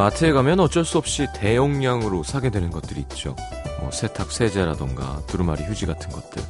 마트에 0.00 0.32
가면 0.32 0.60
어쩔 0.60 0.82
수 0.82 0.96
없이 0.96 1.26
대용량으로 1.34 2.22
사게 2.22 2.48
되는 2.48 2.70
것들이 2.70 3.00
있죠. 3.02 3.36
뭐 3.80 3.90
세탁 3.90 4.32
세제라던가 4.32 5.20
두루마리 5.26 5.64
휴지 5.64 5.84
같은 5.84 6.10
것들. 6.10 6.42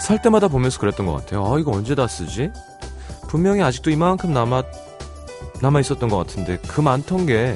살 0.00 0.22
때마다 0.22 0.48
보면서 0.48 0.78
그랬던 0.78 1.04
것 1.04 1.12
같아요. 1.12 1.44
아, 1.44 1.58
이거 1.58 1.70
언제 1.70 1.94
다 1.94 2.06
쓰지? 2.06 2.50
분명히 3.28 3.60
아직도 3.62 3.90
이만큼 3.90 4.32
남아, 4.32 4.62
남아 5.60 5.80
있었던 5.80 6.08
것 6.08 6.16
같은데 6.16 6.56
그 6.66 6.80
많던 6.80 7.26
게 7.26 7.54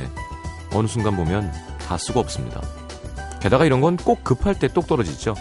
어느 0.75 0.87
순간 0.87 1.17
보면 1.17 1.51
다 1.89 1.97
쓰고 1.97 2.21
없습니다. 2.21 2.61
게다가 3.41 3.65
이런 3.65 3.81
건 3.81 3.97
꼭 3.97 4.23
급할 4.23 4.59
때 4.59 4.69
똑 4.69 4.87
떨어지죠. 4.87 5.34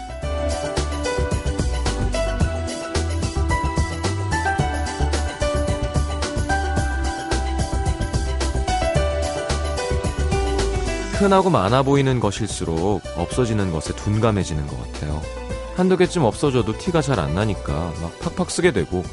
흔하고 11.22 11.50
많아 11.50 11.82
보이는 11.82 12.18
것일수록 12.18 13.02
없어지는 13.16 13.70
것에 13.72 13.94
둔감해지는 13.94 14.66
것 14.66 14.92
같아요. 14.92 15.22
한두 15.76 15.96
개쯤 15.96 16.24
없어져도 16.24 16.76
티가 16.76 17.00
잘 17.00 17.18
안 17.20 17.34
나니까 17.34 17.92
막 18.02 18.18
팍팍 18.20 18.50
쓰게 18.50 18.72
되고 18.72 19.04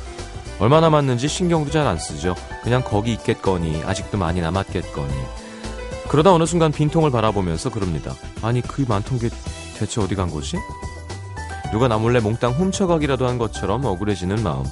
얼마 0.59 0.79
남았는지 0.81 1.27
신경도 1.27 1.71
잘 1.71 1.85
안 1.87 1.97
쓰죠. 1.97 2.35
그냥 2.63 2.83
거기 2.83 3.13
있겠거니 3.13 3.83
아직도 3.85 4.17
많이 4.17 4.41
남았겠거니 4.41 5.13
그러다 6.09 6.33
어느 6.33 6.45
순간 6.45 6.71
빈통을 6.71 7.11
바라보면서 7.11 7.69
그럽니다. 7.69 8.15
아니 8.41 8.61
그 8.61 8.83
많던 8.87 9.19
게 9.19 9.29
대체 9.77 10.01
어디 10.01 10.15
간 10.15 10.31
거지? 10.31 10.57
누가 11.71 11.87
나 11.87 11.97
몰래 11.99 12.19
몽땅 12.19 12.53
훔쳐가기라도 12.53 13.27
한 13.27 13.37
것처럼 13.37 13.85
억울해지는 13.85 14.41
마음. 14.41 14.65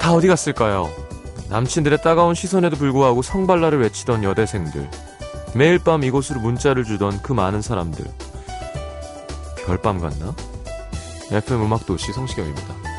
다 0.00 0.12
어디 0.12 0.26
갔을까요? 0.26 0.90
남친들의 1.48 2.02
따가운 2.02 2.34
시선에도 2.34 2.76
불구하고 2.76 3.22
성발라를 3.22 3.80
외치던 3.80 4.24
여대생들. 4.24 4.90
매일 5.54 5.78
밤 5.80 6.04
이곳으로 6.04 6.40
문자를 6.40 6.84
주던 6.84 7.22
그 7.22 7.32
많은 7.32 7.60
사람들. 7.60 8.04
별밤 9.66 9.98
같나? 9.98 10.34
FM 11.30 11.64
음악도시 11.64 12.12
성시경입니다. 12.12 12.89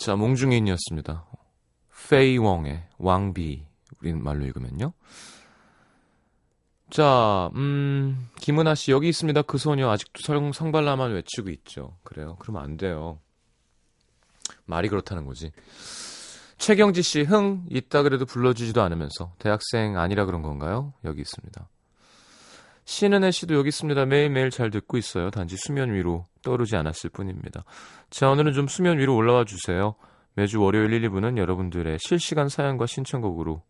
자, 0.00 0.16
몽중인이었습니다. 0.16 1.26
페이 2.08 2.38
웡의 2.38 2.84
왕비. 2.96 3.66
우린 4.00 4.24
말로 4.24 4.46
읽으면요. 4.46 4.94
자, 6.88 7.50
음, 7.54 8.30
김은아 8.40 8.76
씨, 8.76 8.92
여기 8.92 9.10
있습니다. 9.10 9.42
그 9.42 9.58
소녀 9.58 9.90
아직도 9.90 10.22
성, 10.22 10.52
성발라만 10.54 11.12
외치고 11.12 11.50
있죠. 11.50 11.98
그래요. 12.02 12.36
그러면 12.38 12.62
안 12.62 12.78
돼요. 12.78 13.18
말이 14.64 14.88
그렇다는 14.88 15.26
거지. 15.26 15.52
최경지 16.56 17.02
씨, 17.02 17.20
흥, 17.20 17.66
있다 17.68 18.02
그래도 18.02 18.24
불러주지도 18.24 18.80
않으면서 18.80 19.34
대학생 19.38 19.98
아니라 19.98 20.24
그런 20.24 20.40
건가요? 20.40 20.94
여기 21.04 21.20
있습니다. 21.20 21.68
신은혜 22.86 23.32
씨도 23.32 23.54
여기 23.54 23.68
있습니다. 23.68 24.06
매일매일 24.06 24.48
잘 24.48 24.70
듣고 24.70 24.96
있어요. 24.96 25.30
단지 25.30 25.58
수면 25.58 25.92
위로 25.92 26.26
떠오르지 26.42 26.76
않았을 26.76 27.10
뿐입니다. 27.10 27.64
자, 28.10 28.30
오늘은 28.30 28.52
좀 28.52 28.68
수면 28.68 28.98
위로 28.98 29.14
올라와 29.16 29.44
주세요. 29.44 29.94
매주 30.34 30.60
월요일 30.60 30.92
1, 30.92 31.10
2부는 31.10 31.38
여러분들의 31.38 31.98
실시간 32.00 32.48
사연과 32.48 32.86
신청곡으로 32.86 33.62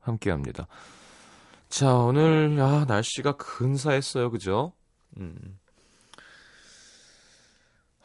함께 0.00 0.30
합니다. 0.30 0.66
자, 1.68 1.94
오늘, 1.94 2.58
아, 2.60 2.84
날씨가 2.88 3.32
근사했어요. 3.36 4.30
그죠? 4.30 4.72
음. 5.18 5.58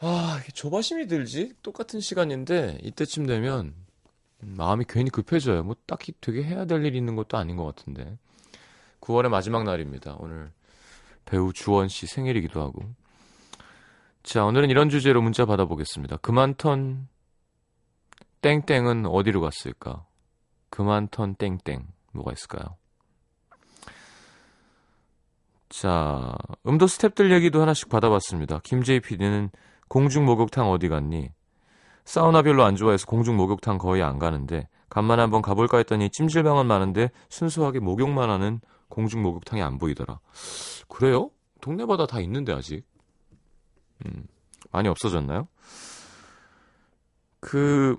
아, 0.00 0.40
조바심이 0.52 1.06
들지? 1.06 1.52
똑같은 1.62 2.00
시간인데, 2.00 2.78
이때쯤 2.82 3.26
되면, 3.26 3.74
마음이 4.40 4.84
괜히 4.86 5.08
급해져요. 5.10 5.62
뭐, 5.62 5.76
딱히 5.86 6.12
되게 6.20 6.42
해야 6.42 6.66
될 6.66 6.84
일 6.84 6.94
있는 6.94 7.16
것도 7.16 7.38
아닌 7.38 7.56
것 7.56 7.64
같은데. 7.64 8.18
9월의 9.00 9.28
마지막 9.30 9.64
날입니다. 9.64 10.16
오늘 10.18 10.52
배우 11.24 11.52
주원 11.54 11.88
씨 11.88 12.06
생일이기도 12.06 12.60
하고. 12.60 12.82
자, 14.24 14.46
오늘은 14.46 14.70
이런 14.70 14.88
주제로 14.88 15.20
문자 15.20 15.44
받아보겠습니다. 15.44 16.16
그만턴 16.16 17.08
땡땡은 18.40 19.04
어디로 19.04 19.42
갔을까? 19.42 20.06
그만턴 20.70 21.34
땡땡 21.34 21.86
뭐가 22.12 22.32
있을까요? 22.32 22.76
자, 25.68 26.34
음도 26.66 26.86
스탭들 26.86 27.32
얘기도 27.32 27.60
하나씩 27.60 27.90
받아봤습니다. 27.90 28.60
김재희 28.64 29.00
PD는 29.00 29.50
공중 29.88 30.24
목욕탕 30.24 30.70
어디 30.70 30.88
갔니? 30.88 31.28
사우나 32.06 32.40
별로 32.40 32.64
안 32.64 32.76
좋아해서 32.76 33.04
공중 33.06 33.36
목욕탕 33.36 33.76
거의 33.76 34.02
안 34.02 34.18
가는데 34.18 34.68
간만에 34.88 35.20
한번 35.20 35.42
가볼까 35.42 35.76
했더니 35.78 36.08
찜질방은 36.08 36.64
많은데 36.64 37.10
순수하게 37.28 37.80
목욕만 37.80 38.30
하는 38.30 38.62
공중 38.88 39.22
목욕탕이 39.22 39.60
안 39.60 39.76
보이더라. 39.76 40.18
그래요? 40.88 41.30
동네마다 41.60 42.06
다 42.06 42.20
있는데 42.20 42.54
아직. 42.54 42.86
음, 44.04 44.26
많이 44.70 44.88
없어졌나요? 44.88 45.48
그 47.40 47.96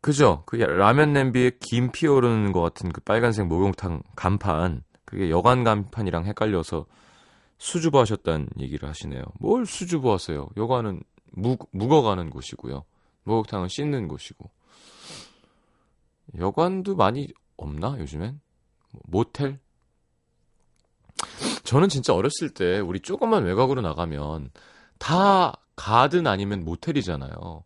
그죠? 0.00 0.42
그 0.46 0.56
라면 0.56 1.14
냄비에 1.14 1.52
김 1.60 1.90
피어오르는 1.90 2.52
것 2.52 2.60
같은 2.60 2.92
그 2.92 3.00
빨간색 3.00 3.46
목욕탕 3.46 4.02
간판 4.14 4.84
그게 5.04 5.30
여관 5.30 5.64
간판이랑 5.64 6.26
헷갈려서 6.26 6.86
수주부 7.58 7.98
하셨다는 8.00 8.48
얘기를 8.58 8.88
하시네요. 8.88 9.22
뭘 9.40 9.64
수주부 9.64 10.12
하세요? 10.12 10.48
여관은 10.56 11.02
묵, 11.32 11.68
묵어가는 11.72 12.30
곳이고요. 12.30 12.84
목욕탕은 13.24 13.68
씻는 13.68 14.08
곳이고. 14.08 14.50
여관도 16.38 16.96
많이 16.96 17.28
없나 17.56 17.96
요즘엔? 17.98 18.40
뭐, 18.90 19.02
모텔? 19.06 19.58
저는 21.74 21.88
진짜 21.88 22.14
어렸을 22.14 22.50
때 22.50 22.78
우리 22.78 23.00
조금만 23.00 23.42
외곽으로 23.42 23.80
나가면 23.80 24.52
다 25.00 25.54
가든 25.74 26.28
아니면 26.28 26.64
모텔이잖아요. 26.64 27.64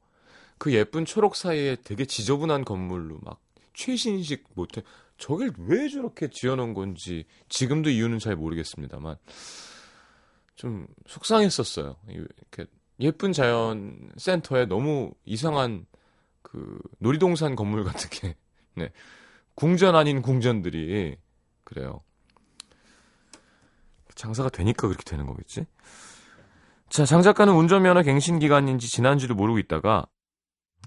그 0.56 0.72
예쁜 0.72 1.04
초록 1.04 1.36
사이에 1.36 1.76
되게 1.84 2.06
지저분한 2.06 2.64
건물로 2.64 3.18
막 3.20 3.38
최신식 3.74 4.44
모텔 4.54 4.82
저길 5.18 5.52
왜 5.58 5.90
저렇게 5.90 6.30
지어놓은 6.30 6.72
건지 6.72 7.26
지금도 7.50 7.90
이유는 7.90 8.18
잘 8.18 8.34
모르겠습니다만 8.34 9.16
좀 10.56 10.86
속상했었어요. 11.06 11.96
이렇게 12.08 12.64
예쁜 13.00 13.34
자연 13.34 14.10
센터에 14.16 14.64
너무 14.64 15.12
이상한 15.26 15.84
그 16.40 16.78
놀이동산 16.96 17.56
건물 17.56 17.84
같은 17.84 18.08
게 18.08 18.36
네. 18.74 18.90
궁전 19.54 19.94
아닌 19.94 20.22
궁전들이 20.22 21.18
그래요. 21.62 22.00
장사가 24.18 24.50
되니까 24.50 24.88
그렇게 24.88 25.04
되는 25.04 25.26
거겠지? 25.26 25.64
자, 26.90 27.04
장 27.04 27.22
작가는 27.22 27.52
운전면허 27.54 28.02
갱신 28.02 28.40
기간인지 28.40 28.88
지난지도 28.88 29.34
모르고 29.34 29.58
있다가 29.60 30.06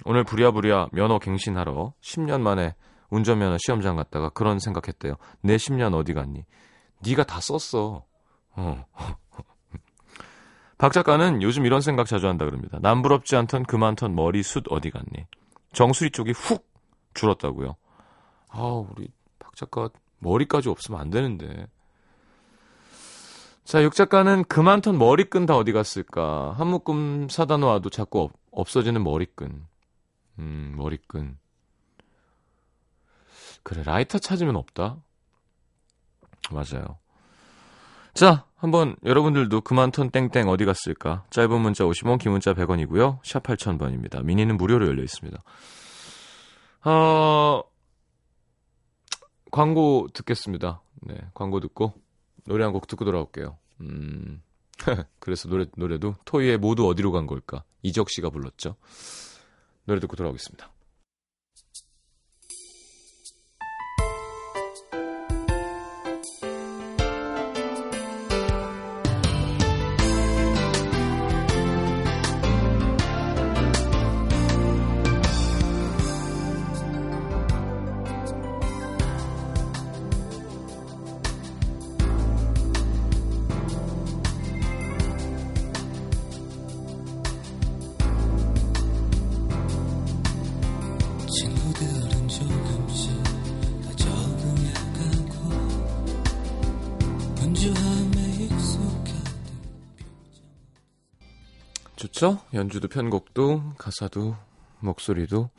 오늘 0.03 0.23
부랴부랴 0.23 0.89
면허 0.91 1.17
갱신하러 1.19 1.93
10년 2.01 2.41
만에 2.41 2.75
운전면허 3.09 3.57
시험장 3.59 3.95
갔다가 3.95 4.29
그런 4.29 4.59
생각했대요. 4.59 5.15
내 5.41 5.55
10년 5.55 5.95
어디 5.95 6.13
갔니? 6.13 6.45
네가 7.05 7.23
다 7.23 7.39
썼어. 7.39 8.05
어. 8.55 8.85
박 10.77 10.91
작가는 10.91 11.41
요즘 11.41 11.65
이런 11.65 11.81
생각 11.81 12.07
자주 12.07 12.27
한다 12.27 12.45
그럽니다. 12.45 12.79
남부럽지 12.81 13.35
않던 13.35 13.63
그만턴 13.63 14.15
머리 14.15 14.43
숱 14.43 14.65
어디 14.71 14.89
갔니? 14.89 15.25
정수리 15.73 16.11
쪽이 16.11 16.31
훅 16.31 16.67
줄었다고요. 17.13 17.75
아, 18.49 18.61
우리 18.61 19.07
박 19.39 19.55
작가 19.55 19.89
머리까지 20.19 20.69
없으면 20.69 20.99
안 20.99 21.09
되는데. 21.09 21.67
자, 23.71 23.81
육 23.83 23.95
작가는 23.95 24.43
그만턴 24.49 24.97
머리끈 24.97 25.45
다 25.45 25.55
어디 25.55 25.71
갔을까? 25.71 26.51
한 26.57 26.67
묶음 26.67 27.29
사다 27.29 27.55
놓아도 27.55 27.89
자꾸 27.89 28.19
없, 28.19 28.33
없어지는 28.51 29.01
머리끈. 29.01 29.65
음, 30.39 30.73
머리끈. 30.75 31.37
그래, 33.63 33.83
라이터 33.83 34.19
찾으면 34.19 34.57
없다. 34.57 34.97
맞아요. 36.51 36.97
자, 38.13 38.45
한번 38.57 38.97
여러분들도 39.05 39.61
그만턴 39.61 40.09
땡땡 40.09 40.49
어디 40.49 40.65
갔을까? 40.65 41.23
짧은 41.29 41.61
문자 41.61 41.85
50원, 41.85 42.19
긴 42.19 42.33
문자 42.33 42.53
100원이고요. 42.53 43.19
샵 43.23 43.41
8000번입니다. 43.43 44.21
미니는 44.21 44.57
무료로 44.57 44.85
열려 44.85 45.01
있습니다. 45.01 45.41
어, 46.83 47.63
광고 49.49 50.09
듣겠습니다. 50.13 50.81
네, 51.03 51.15
광고 51.33 51.61
듣고 51.61 51.93
노래 52.45 52.65
한 52.65 52.73
곡 52.73 52.87
듣고 52.87 53.05
돌아올게요. 53.05 53.60
음, 53.81 54.41
그래서 55.19 55.49
노래, 55.49 55.65
노래도 55.75 56.15
토이의 56.25 56.57
모두 56.57 56.87
어디로 56.87 57.11
간 57.11 57.27
걸까? 57.27 57.63
이적 57.81 58.09
씨가 58.09 58.29
불렀죠. 58.29 58.75
노래 59.85 59.99
듣고 59.99 60.15
돌아오겠습니다. 60.15 60.70
좋죠? 102.11 102.39
연주도 102.53 102.87
편곡도 102.87 103.73
가사도 103.77 104.35
목소리도 104.79 105.49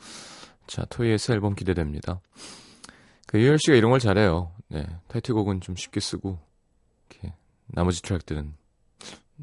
자 0.67 0.85
토이의 0.85 1.17
새 1.17 1.33
앨범 1.33 1.55
기대됩니다. 1.55 2.21
그 3.27 3.39
유열 3.39 3.57
씨가 3.59 3.75
이런 3.75 3.91
걸 3.91 3.99
잘해요. 3.99 4.51
네 4.69 4.85
타이틀곡은 5.07 5.61
좀 5.61 5.75
쉽게 5.75 5.99
쓰고 5.99 6.39
이렇게 7.09 7.33
나머지 7.67 8.01
트랙들은 8.01 8.55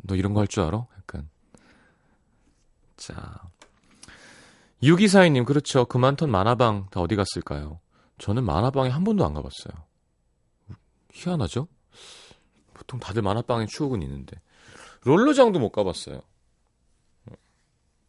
너 0.04 0.14
이런 0.14 0.32
거 0.34 0.40
할 0.40 0.46
줄 0.46 0.62
알아? 0.62 0.86
약간 0.98 1.28
자 2.96 3.42
유기사이님 4.82 5.44
그렇죠. 5.44 5.84
그만턴 5.84 6.30
만화방 6.30 6.88
다 6.90 7.00
어디 7.00 7.16
갔을까요? 7.16 7.80
저는 8.18 8.44
만화방에 8.44 8.88
한 8.88 9.04
번도 9.04 9.24
안 9.24 9.34
가봤어요. 9.34 9.74
희한하죠? 11.12 11.66
보통 12.72 13.00
다들 13.00 13.22
만화방에 13.22 13.66
추억은 13.66 14.00
있는데 14.02 14.40
롤러장도 15.02 15.58
못 15.58 15.70
가봤어요. 15.70 16.22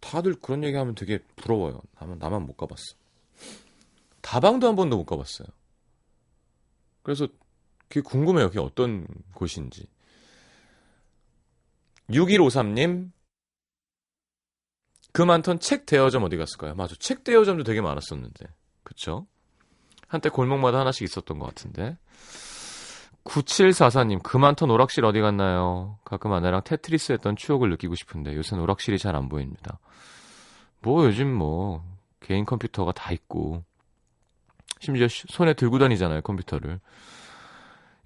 다들 0.01 0.35
그런 0.35 0.63
얘기 0.65 0.75
하면 0.75 0.95
되게 0.95 1.19
부러워요. 1.37 1.81
나만, 1.99 2.19
나만 2.19 2.45
못 2.45 2.57
가봤어. 2.57 2.95
다방도 4.21 4.67
한 4.67 4.75
번도 4.75 4.97
못 4.97 5.05
가봤어요. 5.05 5.47
그래서 7.03 7.27
그게 7.87 8.01
궁금해요. 8.01 8.47
그게 8.47 8.59
어떤 8.59 9.07
곳인지. 9.33 9.87
6153님, 12.09 13.11
그 15.13 15.21
많던 15.21 15.59
책 15.59 15.85
대여점 15.85 16.23
어디 16.23 16.37
갔을까요? 16.37 16.75
맞아. 16.75 16.95
책 16.95 17.23
대여점도 17.23 17.63
되게 17.63 17.81
많았었는데. 17.81 18.45
그쵸? 18.83 19.27
한때 20.07 20.29
골목마다 20.29 20.79
하나씩 20.79 21.03
있었던 21.03 21.39
것 21.39 21.45
같은데. 21.47 21.97
9744님, 23.23 24.23
그 24.23 24.37
많던 24.37 24.69
오락실 24.71 25.05
어디 25.05 25.21
갔나요? 25.21 25.99
가끔 26.03 26.33
아내랑 26.33 26.61
테트리스 26.63 27.11
했던 27.11 27.35
추억을 27.35 27.69
느끼고 27.69 27.95
싶은데 27.95 28.35
요새는 28.35 28.63
오락실이 28.63 28.97
잘 28.97 29.15
안 29.15 29.29
보입니다. 29.29 29.79
뭐 30.81 31.05
요즘 31.05 31.31
뭐 31.31 31.83
개인 32.19 32.45
컴퓨터가 32.45 32.91
다 32.93 33.11
있고 33.11 33.63
심지어 34.79 35.07
손에 35.09 35.53
들고 35.53 35.77
다니잖아요, 35.79 36.21
컴퓨터를. 36.21 36.79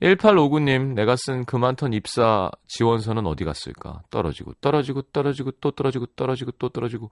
1859님, 0.02 0.94
내가 0.94 1.16
쓴 1.16 1.46
그만턴 1.46 1.94
입사 1.94 2.52
지원서는 2.68 3.26
어디 3.26 3.46
갔을까? 3.46 4.02
떨어지고, 4.10 4.54
떨어지고, 4.56 5.04
떨어지고, 5.04 5.52
또 5.62 5.72
떨어지고, 5.72 6.06
떨어지고, 6.18 6.52
또 6.60 6.68
떨어지고. 6.68 7.10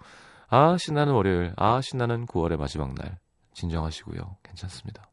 아, 0.49 0.75
신나는 0.77 1.13
월요일. 1.13 1.53
아, 1.55 1.79
신나는 1.79 2.25
9월의 2.25 2.57
마지막 2.57 2.93
날. 2.93 3.19
진정하시고요. 3.53 4.35
괜찮습니다. 4.43 5.07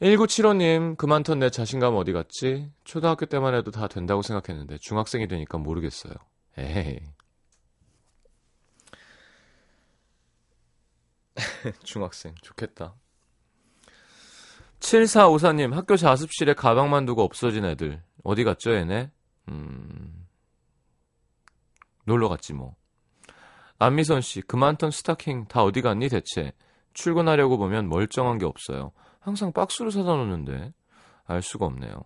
1975님, 0.00 0.96
그만턴 0.96 1.40
내 1.40 1.50
자신감 1.50 1.96
어디 1.96 2.12
갔지? 2.12 2.70
초등학교 2.84 3.26
때만 3.26 3.54
해도 3.54 3.72
다 3.72 3.88
된다고 3.88 4.22
생각했는데, 4.22 4.78
중학생이 4.78 5.26
되니까 5.26 5.58
모르겠어요. 5.58 6.14
에이. 6.56 7.00
중학생, 11.82 12.34
좋겠다. 12.42 12.94
7454님, 14.78 15.72
학교 15.72 15.96
자습실에 15.96 16.54
가방만 16.54 17.04
두고 17.04 17.22
없어진 17.22 17.64
애들. 17.64 18.00
어디 18.22 18.44
갔죠, 18.44 18.74
얘네? 18.74 19.10
음. 19.48 20.26
놀러 22.04 22.28
갔지, 22.28 22.52
뭐. 22.52 22.76
안미선 23.80 24.20
씨, 24.20 24.42
그만턴 24.42 24.92
스타킹 24.92 25.46
다 25.48 25.64
어디 25.64 25.82
갔니, 25.82 26.08
대체? 26.08 26.52
출근하려고 26.94 27.58
보면 27.58 27.88
멀쩡한 27.88 28.38
게 28.38 28.46
없어요. 28.46 28.92
항상 29.20 29.52
박스로 29.52 29.90
사다 29.90 30.14
놓는데 30.14 30.72
알 31.24 31.42
수가 31.42 31.66
없네요. 31.66 32.02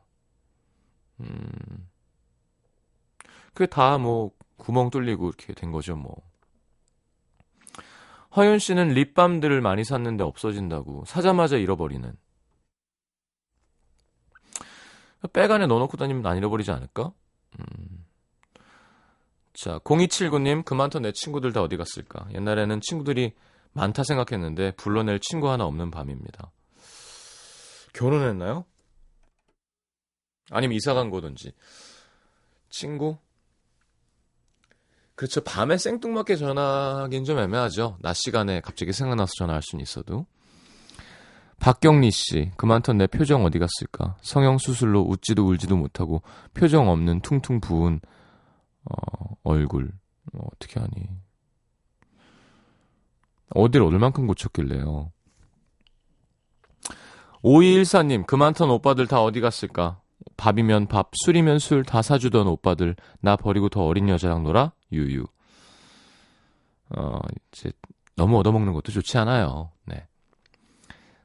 음. 1.21 1.89
그게 3.55 3.67
다 3.67 3.99
뭐 3.99 4.31
구멍 4.57 4.91
뚫리고 4.91 5.29
이렇게 5.29 5.53
된 5.55 5.73
거죠, 5.73 5.97
뭐. 5.97 6.15
허윤 8.37 8.59
씨는 8.61 8.91
립밤들을 8.91 9.61
많이 9.61 9.85
샀는데 9.85 10.25
없어진다고 10.25 11.05
사자마자 11.05 11.57
잃어버리는. 11.57 12.17
백 15.33 15.51
안에 15.51 15.67
넣어놓고 15.67 15.97
다니면 15.97 16.27
안 16.27 16.37
잃어버리지 16.37 16.71
않을까? 16.71 17.13
음. 17.59 18.05
자, 19.53 19.79
0279님, 19.81 20.65
그만턴 20.65 21.03
내 21.03 21.13
친구들 21.13 21.53
다 21.53 21.61
어디 21.63 21.77
갔을까? 21.77 22.27
옛날에는 22.33 22.81
친구들이 22.81 23.35
많다 23.73 24.03
생각했는데 24.05 24.73
불러낼 24.77 25.21
친구 25.21 25.51
하나 25.51 25.65
없는 25.65 25.91
밤입니다. 25.91 26.51
결혼했나요? 27.93 28.65
아니면 30.51 30.77
이사 30.77 30.95
간 30.95 31.11
거든지. 31.11 31.53
친구? 32.69 33.19
그렇죠. 35.15 35.43
밤에 35.43 35.77
생뚱맞게 35.79 36.37
전화하긴 36.37 37.25
좀 37.25 37.39
애매하죠. 37.39 37.99
낮 38.01 38.15
시간에 38.15 38.61
갑자기 38.61 38.93
생각나서 38.93 39.33
전화할 39.39 39.63
수는 39.63 39.83
있어도. 39.83 40.27
박경리 41.61 42.11
씨, 42.11 42.51
그만턴 42.57 42.99
내 42.99 43.07
표정 43.07 43.45
어디 43.45 43.61
갔을까? 43.61 44.17
성형 44.21 44.59
수술로 44.59 45.03
웃지도 45.03 45.47
울지도 45.47 45.77
못하고 45.77 46.23
표정 46.55 46.89
없는 46.89 47.21
퉁퉁 47.21 47.61
부은 47.61 48.01
어, 48.85 49.37
얼굴. 49.45 49.93
어, 50.35 50.41
어떻게 50.53 50.81
하니? 50.81 51.09
어디를 53.55 53.87
얼만큼 53.87 54.27
고쳤길래요? 54.27 55.13
5214님, 57.43 58.27
그만턴 58.27 58.71
오빠들 58.71 59.07
다 59.07 59.23
어디 59.23 59.41
갔을까? 59.41 60.01
밥이면 60.37 60.87
밥, 60.87 61.11
술이면 61.25 61.59
술 61.59 61.83
다 61.85 62.03
사주던 62.03 62.47
오빠들, 62.47 62.95
나 63.21 63.37
버리고 63.37 63.69
더 63.69 63.85
어린 63.85 64.09
여자랑 64.09 64.45
놀아? 64.45 64.73
유유. 64.93 65.25
어, 66.91 67.19
이제 67.53 67.73
너무 68.17 68.39
얻어먹는 68.39 68.73
것도 68.75 68.93
좋지 68.93 69.19
않아요. 69.19 69.71
네. 69.87 70.07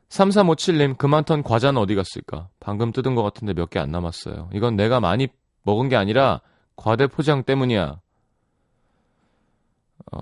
3357님, 0.10 0.98
그만턴 0.98 1.44
과자는 1.44 1.80
어디 1.82 1.94
갔을까? 1.96 2.48
방금 2.60 2.92
뜯은 2.92 3.14
것 3.16 3.24
같은데 3.24 3.54
몇 3.54 3.70
개 3.70 3.80
안 3.80 3.92
남았어요. 3.92 4.50
이건 4.54 4.76
내가 4.76 5.00
많이 5.00 5.28
먹은 5.64 5.90
게 5.90 5.96
아니라 5.98 6.42
과대 6.76 7.08
포장 7.08 7.44
때문이야. 7.44 8.00
어, 10.14 10.20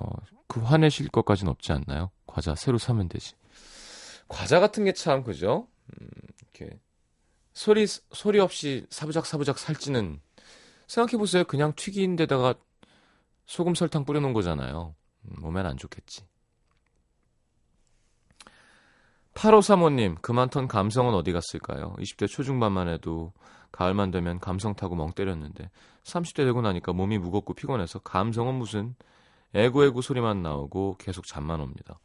그 0.48 0.60
화내실 0.62 1.10
것까지는 1.10 1.52
없지 1.52 1.72
않나요? 1.72 2.10
과자 2.26 2.56
새로 2.56 2.78
사면 2.80 3.08
되지. 3.08 3.36
과자 4.28 4.60
같은 4.60 4.84
게 4.86 4.94
참, 4.94 5.24
그죠? 5.24 5.68
음, 5.94 6.08
이렇게. 6.42 6.80
소리, 7.54 7.88
소리 7.88 8.40
없이 8.40 8.86
사부작 8.90 9.26
사부작 9.26 9.58
살찌는. 9.58 10.20
생각해 10.88 11.18
보세요. 11.18 11.44
그냥 11.46 11.74
튀긴 11.76 12.16
데다가 12.16 12.56
소금 13.46 13.76
설탕 13.76 14.06
뿌려 14.06 14.20
놓은 14.20 14.34
거잖아요. 14.34 14.96
음, 15.24 15.36
몸엔 15.42 15.66
안 15.66 15.78
좋겠지. 15.78 16.26
8535님, 19.34 20.22
그만턴 20.22 20.68
감성은 20.68 21.14
어디 21.14 21.34
갔을까요? 21.34 21.94
20대 22.00 22.28
초중반만 22.28 22.88
해도 22.88 23.34
가을만 23.72 24.10
되면 24.12 24.40
감성 24.40 24.74
타고 24.76 24.96
멍 24.96 25.12
때렸는데 25.12 25.70
30대 26.04 26.46
되고 26.46 26.62
나니까 26.62 26.94
몸이 26.94 27.18
무겁고 27.18 27.54
피곤해서 27.54 28.00
감성은 28.00 28.56
무슨 28.56 28.96
애구애구 29.54 30.02
소리만 30.02 30.42
나오고 30.42 30.96
계속 30.98 31.28
잠만 31.28 31.60
옵니다. 31.60 32.00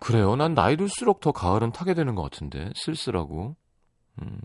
그래요. 0.00 0.34
난 0.36 0.54
나이 0.54 0.76
들수록 0.76 1.20
더 1.20 1.32
가을은 1.32 1.72
타게 1.72 1.94
되는 1.94 2.14
것 2.14 2.22
같은데 2.22 2.70
쓸쓸하고. 2.74 3.56
음. 4.22 4.40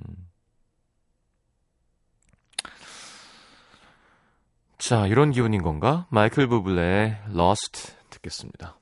자, 4.77 5.07
이런 5.07 5.31
기분인 5.31 5.63
건가? 5.63 6.05
마이클 6.09 6.47
부블레의 6.47 7.24
Lost 7.29 7.95
듣겠습니다. 8.09 8.77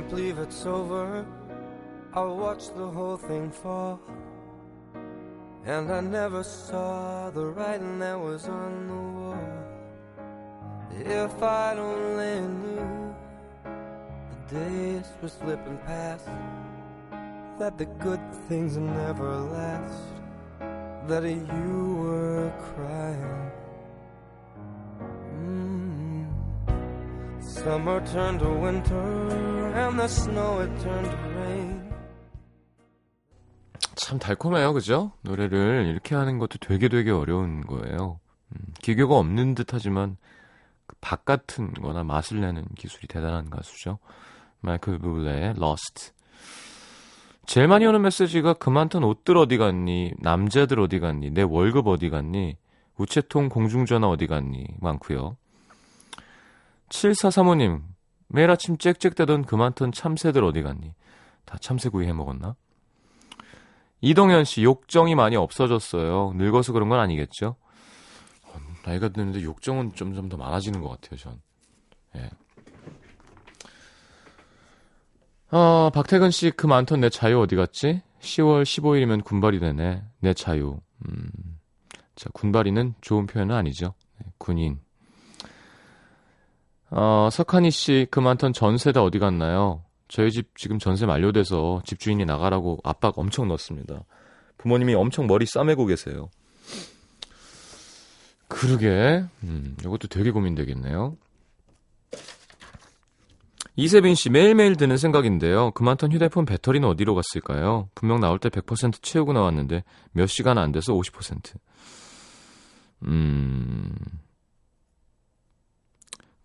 Can't 0.00 0.12
believe 0.12 0.38
it's 0.38 0.64
over. 0.64 1.26
I 2.14 2.24
watched 2.24 2.74
the 2.74 2.86
whole 2.86 3.18
thing 3.18 3.50
fall. 3.50 4.00
And 5.66 5.92
I 5.92 6.00
never 6.00 6.42
saw 6.42 7.28
the 7.28 7.44
writing 7.44 7.98
that 7.98 8.18
was 8.18 8.48
on 8.48 8.88
the 8.88 8.94
wall. 9.18 9.36
If 11.04 11.42
I'd 11.42 11.76
only 11.76 12.40
knew 12.40 13.14
the 14.48 14.54
days 14.54 15.04
were 15.20 15.28
slipping 15.28 15.76
past, 15.84 16.30
that 17.58 17.76
the 17.76 17.84
good 17.84 18.22
things 18.48 18.78
never 18.78 19.36
last, 19.36 20.00
that 21.08 21.24
you 21.24 21.94
were 22.00 22.50
crying. 22.74 23.09
Summer 27.62 28.02
turned 28.06 28.38
to 28.38 28.48
winter, 28.48 28.96
and 29.76 29.98
the 29.98 30.08
snow 30.08 30.60
had 30.60 30.80
turned 30.80 31.10
to 31.10 31.16
rain. 31.36 31.90
참 33.96 34.18
달콤해요, 34.18 34.72
그죠? 34.72 35.12
노래를 35.20 35.86
이렇게 35.86 36.14
하는 36.14 36.38
것도 36.38 36.56
되게 36.58 36.88
되게 36.88 37.10
어려운 37.10 37.60
거예요. 37.60 38.18
음, 38.52 38.72
기교가 38.80 39.16
없는 39.18 39.54
듯 39.54 39.74
하지만 39.74 40.16
박 41.02 41.26
같은 41.26 41.74
거나 41.74 42.02
맛을 42.02 42.40
내는 42.40 42.64
기술이 42.78 43.06
대단한 43.08 43.50
가수죠. 43.50 43.98
마이클 44.60 44.98
부블레의 44.98 45.54
Lost. 45.58 46.12
제일 47.44 47.68
많이 47.68 47.84
오는 47.84 48.00
메시지가 48.00 48.54
그만턴 48.54 49.04
옷들 49.04 49.36
어디 49.36 49.58
갔니? 49.58 50.14
남자들 50.18 50.80
어디 50.80 50.98
갔니? 50.98 51.30
내 51.30 51.42
월급 51.42 51.88
어디 51.88 52.08
갔니? 52.08 52.56
우체통 52.96 53.50
공중전화 53.50 54.08
어디 54.08 54.26
갔니? 54.26 54.66
많고요. 54.80 55.36
7435님, 56.90 57.82
매일 58.28 58.50
아침 58.50 58.76
짹짹대던 58.76 59.44
그만턴 59.44 59.92
참새들 59.92 60.44
어디 60.44 60.62
갔니? 60.62 60.92
다 61.44 61.56
참새구이 61.58 62.06
해 62.06 62.12
먹었나? 62.12 62.54
이동현 64.02 64.44
씨, 64.44 64.62
욕정이 64.62 65.14
많이 65.14 65.36
없어졌어요. 65.36 66.34
늙어서 66.36 66.72
그런 66.72 66.88
건 66.88 67.00
아니겠죠? 67.00 67.56
어, 68.44 68.58
나이가 68.84 69.08
드는데 69.08 69.42
욕정은 69.42 69.94
점점 69.94 70.28
더 70.28 70.36
많아지는 70.36 70.80
것 70.80 70.88
같아요, 70.88 71.16
전. 71.18 71.40
예. 72.16 72.30
아, 75.50 75.90
박태근 75.92 76.30
씨, 76.30 76.50
그 76.50 76.66
많던 76.66 77.00
내 77.00 77.08
자유 77.08 77.40
어디 77.40 77.56
갔지? 77.56 78.02
10월 78.20 78.62
15일이면 78.62 79.24
군발이 79.24 79.58
되네. 79.58 80.02
내 80.20 80.34
자유. 80.34 80.80
음. 81.08 81.30
자, 82.14 82.30
군발이는 82.32 82.94
좋은 83.00 83.26
표현은 83.26 83.54
아니죠. 83.54 83.94
네, 84.18 84.26
군인. 84.38 84.80
어, 86.90 87.28
석한이 87.30 87.70
씨, 87.70 88.06
그 88.10 88.20
많던 88.20 88.52
전세 88.52 88.92
다 88.92 89.02
어디 89.02 89.18
갔나요? 89.18 89.84
저희 90.08 90.32
집 90.32 90.56
지금 90.56 90.78
전세 90.78 91.06
만료돼서 91.06 91.82
집주인이 91.84 92.24
나가라고 92.24 92.78
압박 92.82 93.18
엄청 93.18 93.46
넣었습니다. 93.48 94.04
부모님이 94.58 94.94
엄청 94.94 95.26
머리 95.26 95.46
싸매고 95.46 95.86
계세요. 95.86 96.28
그러게, 98.48 99.24
음, 99.44 99.76
이것도 99.80 100.08
되게 100.08 100.32
고민되겠네요. 100.32 101.16
이세빈 103.76 104.16
씨 104.16 104.28
매일매일 104.28 104.76
드는 104.76 104.96
생각인데요. 104.96 105.70
그만턴 105.70 106.12
휴대폰 106.12 106.44
배터리는 106.44 106.86
어디로 106.88 107.14
갔을까요? 107.14 107.88
분명 107.94 108.20
나올 108.20 108.38
때 108.40 108.48
100% 108.48 109.00
채우고 109.00 109.32
나왔는데 109.32 109.84
몇 110.12 110.26
시간 110.26 110.58
안 110.58 110.72
돼서 110.72 110.92
50%. 110.92 111.54
음. 113.04 113.94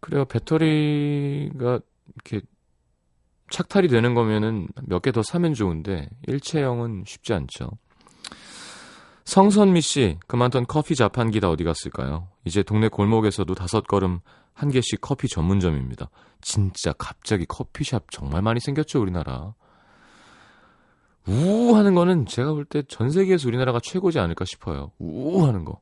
그래요. 0.06 0.26
배터리가 0.26 1.80
이렇게 2.14 2.46
착탈이 3.50 3.88
되는 3.88 4.14
거면은 4.14 4.68
몇 4.84 5.02
개 5.02 5.12
더 5.12 5.24
사면 5.24 5.56
좋은데 5.56 6.10
일체형은 6.28 7.06
쉽지 7.08 7.34
않죠. 7.34 7.72
성선미 9.24 9.82
씨, 9.82 10.20
그만던 10.28 10.68
커피 10.68 10.94
자판기 10.96 11.40
다 11.40 11.50
어디 11.50 11.64
갔을까요? 11.64 12.28
이제 12.44 12.62
동네 12.62 12.88
골목에서도 12.88 13.52
다섯 13.56 13.88
걸음 13.88 14.20
한 14.54 14.70
개씩 14.70 15.02
커피 15.02 15.28
전문점입니다. 15.28 16.12
진짜 16.42 16.94
갑자기 16.94 17.46
커피숍 17.48 18.12
정말 18.12 18.44
많이 18.44 18.60
생겼죠, 18.60 19.02
우리나라. 19.02 19.56
우우 21.28 21.76
하는 21.76 21.96
거는 21.96 22.28
제가 22.28 22.54
볼 22.54 22.66
때 22.66 22.84
전 22.84 23.10
세계에서 23.10 23.48
우리나라가 23.48 23.80
최고지 23.82 24.20
않을까 24.20 24.46
싶어요. 24.46 24.92
우우 25.00 25.48
하는 25.48 25.66
거. 25.66 25.82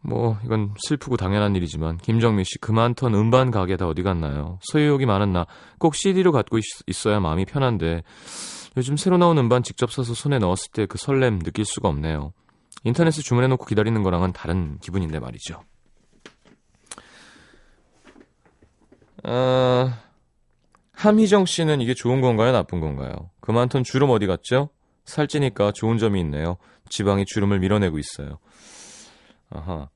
뭐 0.00 0.38
이건 0.44 0.74
슬프고 0.86 1.16
당연한 1.16 1.56
일이지만 1.56 1.98
김정민 1.98 2.44
씨 2.44 2.58
그만 2.58 2.94
턴 2.94 3.14
음반 3.14 3.50
가게 3.50 3.76
다 3.76 3.86
어디 3.86 4.02
갔나요? 4.02 4.58
소유욕이 4.62 5.06
많은 5.06 5.32
나 5.32 5.46
꼭 5.78 5.94
CD로 5.94 6.32
갖고 6.32 6.58
있, 6.58 6.64
있어야 6.86 7.20
마음이 7.20 7.44
편한데 7.44 8.02
요즘 8.76 8.96
새로 8.96 9.18
나온 9.18 9.36
음반 9.38 9.62
직접 9.62 9.90
사서 9.90 10.14
손에 10.14 10.38
넣었을 10.38 10.70
때 10.72 10.86
그 10.86 10.98
설렘 10.98 11.40
느낄 11.40 11.64
수가 11.64 11.88
없네요. 11.88 12.32
인터넷에 12.84 13.22
주문해 13.22 13.48
놓고 13.48 13.64
기다리는 13.66 14.00
거랑은 14.04 14.32
다른 14.32 14.78
기분인데 14.78 15.18
말이죠. 15.18 15.62
어, 19.24 19.90
함희정 20.92 21.44
씨는 21.46 21.80
이게 21.80 21.94
좋은 21.94 22.20
건가요? 22.20 22.52
나쁜 22.52 22.80
건가요? 22.80 23.30
그만 23.40 23.68
턴 23.68 23.82
주름 23.82 24.10
어디 24.10 24.26
갔죠? 24.26 24.70
살찌니까 25.04 25.72
좋은 25.72 25.98
점이 25.98 26.20
있네요. 26.20 26.56
지방이 26.88 27.24
주름을 27.26 27.58
밀어내고 27.58 27.98
있어요. 27.98 28.38
아하. 29.50 29.88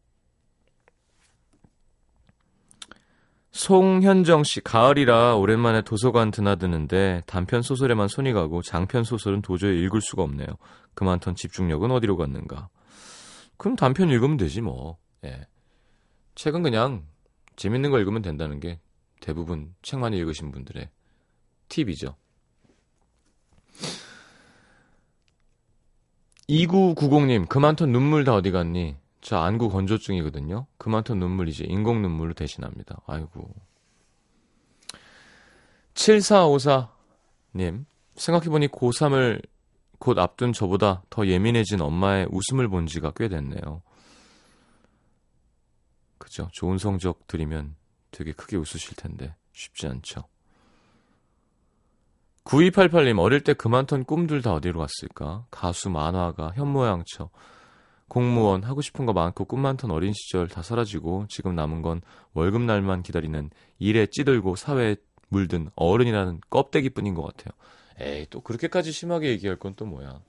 송현정 3.52 4.44
씨, 4.44 4.62
가을이라 4.62 5.36
오랜만에 5.36 5.82
도서관 5.82 6.30
드나드는데 6.30 7.22
단편 7.26 7.60
소설에만 7.60 8.08
손이 8.08 8.32
가고 8.32 8.62
장편 8.62 9.04
소설은 9.04 9.42
도저히 9.42 9.82
읽을 9.84 10.00
수가 10.00 10.22
없네요. 10.22 10.46
그만턴 10.94 11.34
집중력은 11.34 11.90
어디로 11.90 12.16
갔는가? 12.16 12.70
그럼 13.58 13.76
단편 13.76 14.08
읽으면 14.08 14.38
되지 14.38 14.62
뭐. 14.62 14.98
예. 15.24 15.46
책은 16.34 16.62
그냥 16.62 17.06
재밌는 17.56 17.90
거 17.90 17.98
읽으면 17.98 18.22
된다는 18.22 18.58
게 18.58 18.80
대부분 19.20 19.74
책 19.82 20.00
많이 20.00 20.16
읽으신 20.16 20.50
분들의 20.50 20.88
팁이죠. 21.68 22.16
2990님, 26.48 27.48
그만턴 27.48 27.92
눈물 27.92 28.24
다 28.24 28.34
어디 28.34 28.50
갔니? 28.50 28.96
저 29.22 29.38
안구 29.38 29.70
건조증이거든요. 29.70 30.66
그만큼 30.76 31.18
눈물 31.18 31.48
이제 31.48 31.64
인공 31.66 32.02
눈물로 32.02 32.34
대신합니다. 32.34 33.00
아이고. 33.06 33.54
7454님, 35.94 37.86
생각해보니 38.16 38.68
고3을 38.68 39.40
곧 39.98 40.18
앞둔 40.18 40.52
저보다 40.52 41.04
더 41.08 41.26
예민해진 41.26 41.80
엄마의 41.80 42.26
웃음을 42.30 42.68
본 42.68 42.86
지가 42.86 43.12
꽤 43.14 43.28
됐네요. 43.28 43.82
그죠? 46.18 46.48
좋은 46.52 46.78
성적 46.78 47.28
드리면 47.28 47.76
되게 48.10 48.32
크게 48.32 48.56
웃으실 48.56 48.96
텐데 48.96 49.36
쉽지 49.52 49.86
않죠. 49.86 50.24
9288님, 52.42 53.20
어릴 53.20 53.44
때 53.44 53.54
그만턴 53.54 54.02
꿈들 54.02 54.42
다 54.42 54.52
어디로 54.52 54.80
갔을까? 54.80 55.46
가수, 55.52 55.90
만화가, 55.90 56.54
현모양처. 56.56 57.30
공무원 58.12 58.62
하고 58.62 58.82
싶은 58.82 59.06
거 59.06 59.14
많고 59.14 59.46
꿈 59.46 59.60
많던 59.60 59.90
어린 59.90 60.12
시절 60.12 60.46
다 60.46 60.60
사라지고 60.60 61.24
지금 61.30 61.54
남은 61.54 61.80
건 61.80 62.02
월급 62.34 62.60
날만 62.60 63.02
기다리는 63.02 63.48
일에 63.78 64.06
찌들고 64.06 64.54
사회에 64.54 64.96
물든 65.28 65.70
어른이라는 65.76 66.42
껍데기뿐인 66.50 67.14
것 67.14 67.22
같아요. 67.22 67.54
에이 67.98 68.26
또 68.28 68.42
그렇게까지 68.42 68.92
심하게 68.92 69.30
얘기할 69.30 69.58
건 69.58 69.74
또 69.76 69.86
뭐야. 69.86 70.20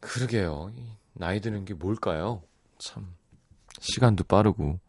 그러게요. 0.00 0.70
나이 1.14 1.40
드는 1.40 1.64
게 1.64 1.72
뭘까요? 1.72 2.42
참 2.76 3.14
시간도 3.80 4.24
빠르고 4.24 4.80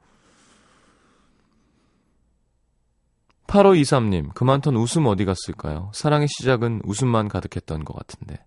8523님, 3.47 4.33
그만턴 4.33 4.75
웃음 4.75 5.05
어디 5.05 5.23
갔을까요? 5.23 5.89
사랑의 5.93 6.27
시작은 6.27 6.81
웃음만 6.83 7.29
가득했던 7.29 7.85
것 7.85 7.93
같은데. 7.95 8.43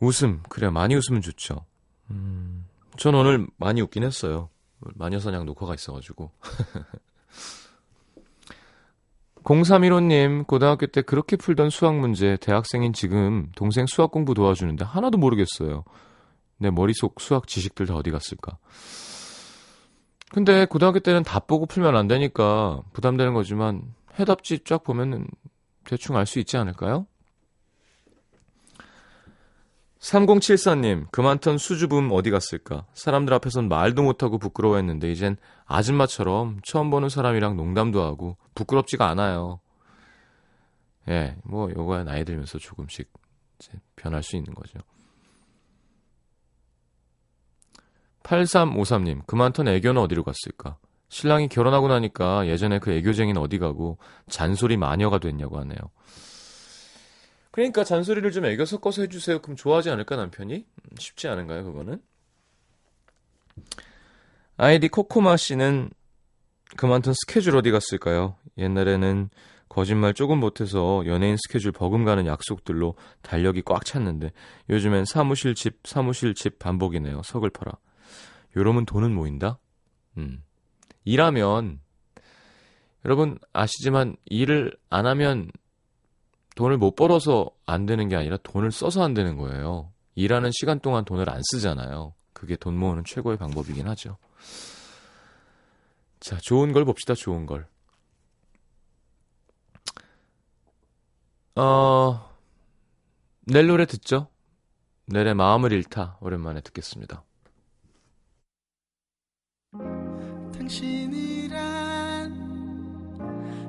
웃음, 0.00 0.42
그래, 0.48 0.68
많이 0.70 0.94
웃으면 0.94 1.22
좋죠. 1.22 1.64
음, 2.10 2.66
전 2.96 3.14
오늘 3.14 3.46
많이 3.56 3.80
웃긴 3.80 4.02
했어요. 4.04 4.48
마녀사냥 4.94 5.46
녹화가 5.46 5.74
있어가지고. 5.74 6.30
0315님, 9.44 10.46
고등학교 10.46 10.86
때 10.86 11.02
그렇게 11.02 11.36
풀던 11.36 11.70
수학 11.70 11.96
문제, 11.98 12.36
대학생인 12.40 12.92
지금 12.92 13.50
동생 13.54 13.86
수학 13.86 14.10
공부 14.10 14.34
도와주는데 14.34 14.84
하나도 14.84 15.18
모르겠어요. 15.18 15.84
내 16.58 16.70
머릿속 16.70 17.20
수학 17.20 17.46
지식들 17.46 17.86
다 17.86 17.94
어디 17.94 18.10
갔을까? 18.10 18.58
근데 20.32 20.66
고등학교 20.66 20.98
때는 20.98 21.22
다 21.22 21.38
보고 21.38 21.66
풀면 21.66 21.96
안 21.96 22.08
되니까 22.08 22.82
부담되는 22.92 23.34
거지만 23.34 23.82
해답지 24.18 24.60
쫙 24.64 24.82
보면은 24.82 25.28
대충 25.84 26.16
알 26.16 26.26
수 26.26 26.40
있지 26.40 26.56
않을까요? 26.56 27.06
3074님, 30.06 31.10
그만턴 31.10 31.58
수줍음 31.58 32.10
어디 32.12 32.30
갔을까? 32.30 32.86
사람들 32.94 33.34
앞에선 33.34 33.68
말도 33.68 34.04
못하고 34.04 34.38
부끄러워했는데 34.38 35.10
이젠 35.10 35.36
아줌마처럼 35.64 36.60
처음 36.62 36.90
보는 36.90 37.08
사람이랑 37.08 37.56
농담도 37.56 38.02
하고 38.02 38.36
부끄럽지가 38.54 39.08
않아요. 39.08 39.58
예, 41.08 41.36
뭐 41.42 41.68
요거야 41.70 42.04
나이 42.04 42.24
들면서 42.24 42.58
조금씩 42.58 43.12
변할 43.96 44.22
수 44.22 44.36
있는 44.36 44.54
거죠. 44.54 44.78
8353님, 48.22 49.26
그만턴 49.26 49.66
애교는 49.66 50.00
어디로 50.02 50.22
갔을까? 50.22 50.78
신랑이 51.08 51.48
결혼하고 51.48 51.88
나니까 51.88 52.46
예전에 52.46 52.78
그 52.78 52.92
애교쟁이는 52.92 53.40
어디 53.40 53.58
가고 53.58 53.98
잔소리 54.28 54.76
마녀가 54.76 55.18
됐냐고 55.18 55.58
하네요. 55.58 55.78
그러니까 57.56 57.84
잔소리를 57.84 58.30
좀 58.32 58.44
애교 58.44 58.66
섞어서 58.66 59.00
해주세요. 59.00 59.40
그럼 59.40 59.56
좋아하지 59.56 59.88
않을까 59.88 60.14
남편이? 60.16 60.56
음, 60.56 60.96
쉽지 60.98 61.26
않은가요 61.26 61.64
그거는? 61.64 62.02
아이디 64.58 64.88
코코마 64.88 65.38
씨는 65.38 65.88
그만둔 66.76 67.14
스케줄 67.14 67.56
어디 67.56 67.70
갔을까요? 67.70 68.36
옛날에는 68.58 69.30
거짓말 69.70 70.12
조금 70.12 70.38
못해서 70.38 71.02
연예인 71.06 71.38
스케줄 71.38 71.72
버금가는 71.72 72.26
약속들로 72.26 72.94
달력이 73.22 73.62
꽉 73.62 73.86
찼는데 73.86 74.32
요즘엔 74.68 75.06
사무실 75.06 75.54
집 75.54 75.78
사무실 75.84 76.34
집 76.34 76.58
반복이네요. 76.58 77.22
서글퍼라. 77.24 77.72
요러면 78.58 78.84
돈은 78.84 79.14
모인다? 79.14 79.58
음. 80.18 80.42
일하면 81.06 81.80
여러분 83.06 83.38
아시지만 83.54 84.16
일을 84.26 84.76
안 84.90 85.06
하면 85.06 85.50
돈을 86.56 86.76
못 86.78 86.96
벌어서 86.96 87.50
안 87.66 87.86
되는 87.86 88.08
게 88.08 88.16
아니라 88.16 88.38
돈을 88.38 88.72
써서 88.72 89.04
안 89.04 89.14
되는 89.14 89.36
거예요. 89.36 89.92
일하는 90.14 90.50
시간 90.52 90.80
동안 90.80 91.04
돈을 91.04 91.30
안 91.30 91.40
쓰잖아요. 91.52 92.14
그게 92.32 92.56
돈 92.56 92.76
모으는 92.76 93.04
최고의 93.04 93.36
방법이긴 93.36 93.86
하죠. 93.88 94.16
자, 96.18 96.38
좋은 96.38 96.72
걸 96.72 96.86
봅시다, 96.86 97.14
좋은 97.14 97.44
걸. 97.44 97.68
어, 101.56 102.30
낼 103.42 103.66
노래 103.66 103.84
듣죠? 103.84 104.28
넬의 105.06 105.34
마음을 105.34 105.72
잃다. 105.72 106.16
오랜만에 106.20 106.62
듣겠습니다. 106.62 107.22
당신이란 110.54 111.52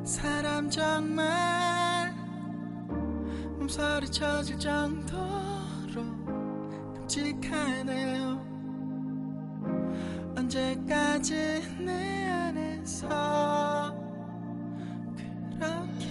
사람 0.05 0.69
정말 0.69 1.46
몸살이 3.67 4.09
쳐질 4.09 4.57
정도로 4.59 6.01
끔찍하네요. 6.95 8.41
언제까지 10.37 11.35
내 11.79 12.29
안에서 12.29 13.93
그렇게 15.59 16.07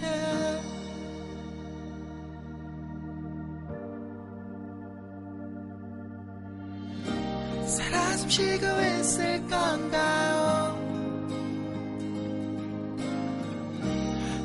살아 7.66 8.16
숨 8.18 8.28
쉬고 8.28 8.66
있을 9.00 9.40
건가요? 9.46 10.76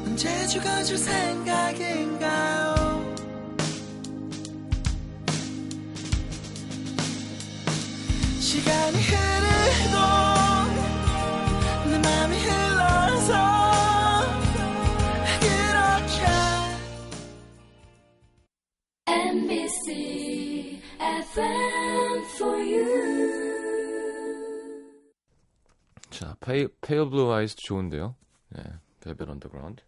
언제 0.06 0.48
죽어줄 0.48 0.98
생각인가요 0.98 2.61
시간이 8.52 8.98
흐르고 8.98 9.96
내 11.90 11.98
맘이 12.00 12.38
흘러서 12.38 13.34
그렇게 15.40 16.20
MBC 19.08 20.82
FM 21.00 22.24
for 22.36 22.60
you 22.60 23.32
자, 26.10 26.36
페이, 26.42 26.68
Pale 26.82 27.08
Blue 27.08 27.32
Eyes 27.32 27.56
좋은데요. 27.56 28.16
네, 28.50 28.64
Velvet 29.00 29.30
Underground. 29.30 29.82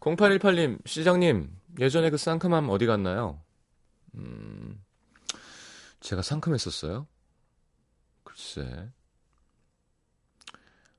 0818님, 0.00 0.78
시장님, 0.86 1.54
예전에 1.78 2.08
그 2.08 2.16
쌍크맘 2.16 2.70
어디 2.70 2.86
갔나요? 2.86 3.38
음, 4.14 4.82
제가 6.00 6.22
상큼했었어요? 6.22 7.06
글쎄. 8.24 8.90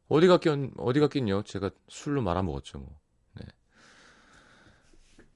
어디 0.08 0.28
갔긴, 0.28 0.74
어디 0.78 1.00
갔긴요? 1.00 1.44
제가 1.44 1.70
술로 1.88 2.22
말아먹었죠, 2.22 2.80
뭐. 2.80 3.00
네. 3.34 3.46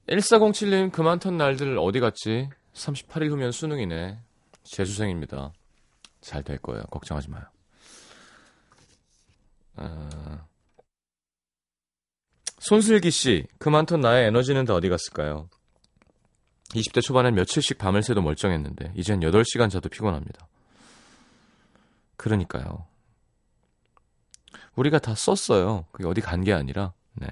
1407님, 0.08 0.92
그만 0.92 1.18
턴 1.18 1.36
날들 1.36 1.78
어디 1.78 2.00
갔지? 2.00 2.48
38일 2.72 3.30
후면 3.30 3.52
수능이네. 3.52 4.20
재수생입니다. 4.64 5.52
잘 6.20 6.42
될 6.42 6.58
거예요. 6.58 6.82
걱정하지 6.84 7.30
마요. 7.30 7.44
아... 9.76 10.46
손슬기 12.58 13.10
씨, 13.10 13.46
그만턴 13.58 14.00
나의 14.00 14.28
에너지는 14.28 14.64
다 14.64 14.74
어디 14.74 14.88
갔을까요? 14.88 15.50
20대 16.74 17.00
초반엔 17.02 17.34
며칠씩 17.34 17.78
밤을 17.78 18.02
새도 18.02 18.22
멀쩡했는데 18.22 18.92
이젠 18.96 19.20
8시간 19.20 19.70
자도 19.70 19.88
피곤합니다. 19.88 20.46
그러니까요. 22.16 22.86
우리가 24.76 24.98
다 24.98 25.14
썼어요. 25.14 25.86
그게 25.92 26.08
어디 26.08 26.20
간 26.20 26.42
게 26.42 26.52
아니라. 26.52 26.92
네. 27.14 27.28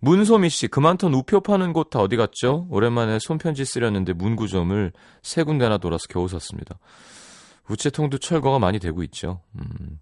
문소미 0.00 0.48
씨, 0.48 0.68
그만턴 0.68 1.12
우표 1.14 1.40
파는 1.40 1.72
곳 1.72 1.90
다 1.90 2.00
어디 2.00 2.16
갔죠? 2.16 2.66
오랜만에 2.70 3.18
손편지 3.20 3.64
쓰려는데 3.64 4.12
문구점을 4.12 4.92
세 5.22 5.42
군데나 5.42 5.78
돌아서 5.78 6.06
겨우 6.08 6.28
샀습니다. 6.28 6.78
우체통도 7.68 8.18
철거가 8.18 8.58
많이 8.58 8.78
되고 8.78 9.02
있죠. 9.04 9.42
음. 9.56 9.98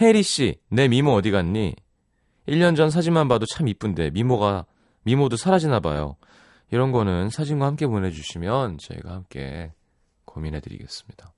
혜리 0.00 0.22
씨, 0.22 0.58
내 0.68 0.88
미모 0.88 1.12
어디 1.14 1.30
갔니? 1.30 1.74
1년 2.46 2.76
전 2.76 2.90
사진만 2.90 3.26
봐도 3.28 3.46
참 3.46 3.68
이쁜데 3.68 4.10
미모가 4.10 4.66
미모도 5.02 5.36
사라지나 5.36 5.80
봐요. 5.80 6.16
이런 6.70 6.92
거는 6.92 7.30
사진과 7.30 7.66
함께 7.66 7.86
보내주시면 7.86 8.78
저희가 8.78 9.12
함께 9.12 9.72
고민해드리겠습니다. 10.24 11.32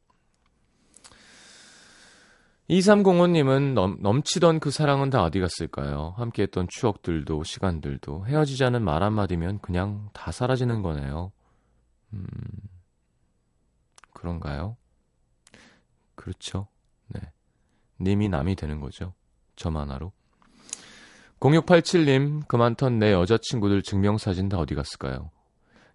2305님은 2.71 3.73
넘, 3.73 3.97
넘치던 4.01 4.61
그 4.61 4.71
사랑은 4.71 5.09
다 5.09 5.23
어디 5.23 5.41
갔을까요? 5.41 6.14
함께 6.19 6.43
했던 6.43 6.67
추억들도 6.69 7.43
시간들도 7.43 8.27
헤어지자는 8.27 8.85
말 8.85 9.03
한마디면 9.03 9.61
그냥 9.61 10.11
다 10.12 10.31
사라지는 10.33 10.83
거네요. 10.83 11.33
음, 12.12 12.27
그런가요? 14.12 14.77
그렇죠. 16.14 16.69
네. 17.07 17.21
님이 18.01 18.29
남이 18.29 18.55
되는 18.55 18.81
거죠. 18.81 19.14
점 19.57 19.77
하나로. 19.77 20.12
0687님, 21.40 22.46
그만턴 22.48 22.98
내 22.98 23.12
여자친구들 23.12 23.83
증명사진 23.83 24.48
다 24.48 24.59
어디 24.59 24.74
갔을까요? 24.74 25.31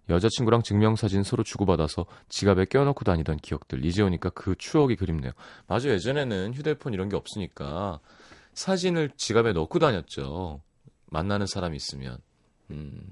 여자친구랑 0.08 0.62
증명사진 0.62 1.22
서로 1.22 1.42
주고받아서 1.42 2.06
지갑에 2.28 2.66
껴넣고 2.66 3.04
다니던 3.04 3.38
기억들. 3.38 3.84
이제 3.84 4.02
오니까 4.02 4.30
그 4.30 4.54
추억이 4.56 4.96
그립네요. 4.96 5.32
맞아요. 5.66 5.92
예전에는 5.92 6.54
휴대폰 6.54 6.92
이런 6.92 7.08
게 7.08 7.16
없으니까 7.16 8.00
사진을 8.52 9.10
지갑에 9.16 9.52
넣고 9.52 9.78
다녔죠. 9.78 10.62
만나는 11.06 11.46
사람이 11.46 11.76
있으면. 11.76 12.18
음. 12.70 13.02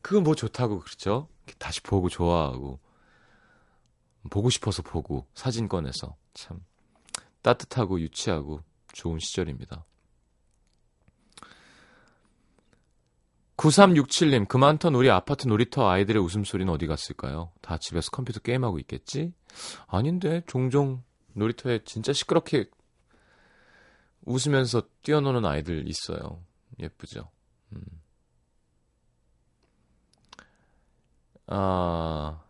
그건 0.00 0.24
뭐 0.24 0.34
좋다고 0.34 0.80
그렇죠? 0.80 1.28
다시 1.58 1.80
보고 1.82 2.08
좋아하고. 2.08 2.78
보고 4.30 4.50
싶어서 4.50 4.82
보고 4.82 5.26
사진 5.34 5.68
꺼내서 5.68 6.16
참 6.34 6.60
따뜻하고 7.42 8.00
유치하고 8.00 8.60
좋은 8.92 9.18
시절입니다. 9.18 9.84
9367님, 13.56 14.48
그만턴 14.48 14.94
우리 14.94 15.10
아파트 15.10 15.46
놀이터 15.46 15.88
아이들의 15.88 16.20
웃음소리는 16.22 16.72
어디 16.72 16.86
갔을까요? 16.86 17.52
다 17.60 17.78
집에서 17.78 18.10
컴퓨터 18.10 18.40
게임하고 18.40 18.78
있겠지? 18.80 19.32
아닌데, 19.86 20.42
종종 20.46 21.02
놀이터에 21.34 21.80
진짜 21.84 22.12
시끄럽게 22.12 22.66
웃으면서 24.24 24.82
뛰어노는 25.02 25.44
아이들 25.44 25.86
있어요. 25.88 26.42
예쁘죠? 26.78 27.28
음. 27.72 27.82
아, 31.46 32.40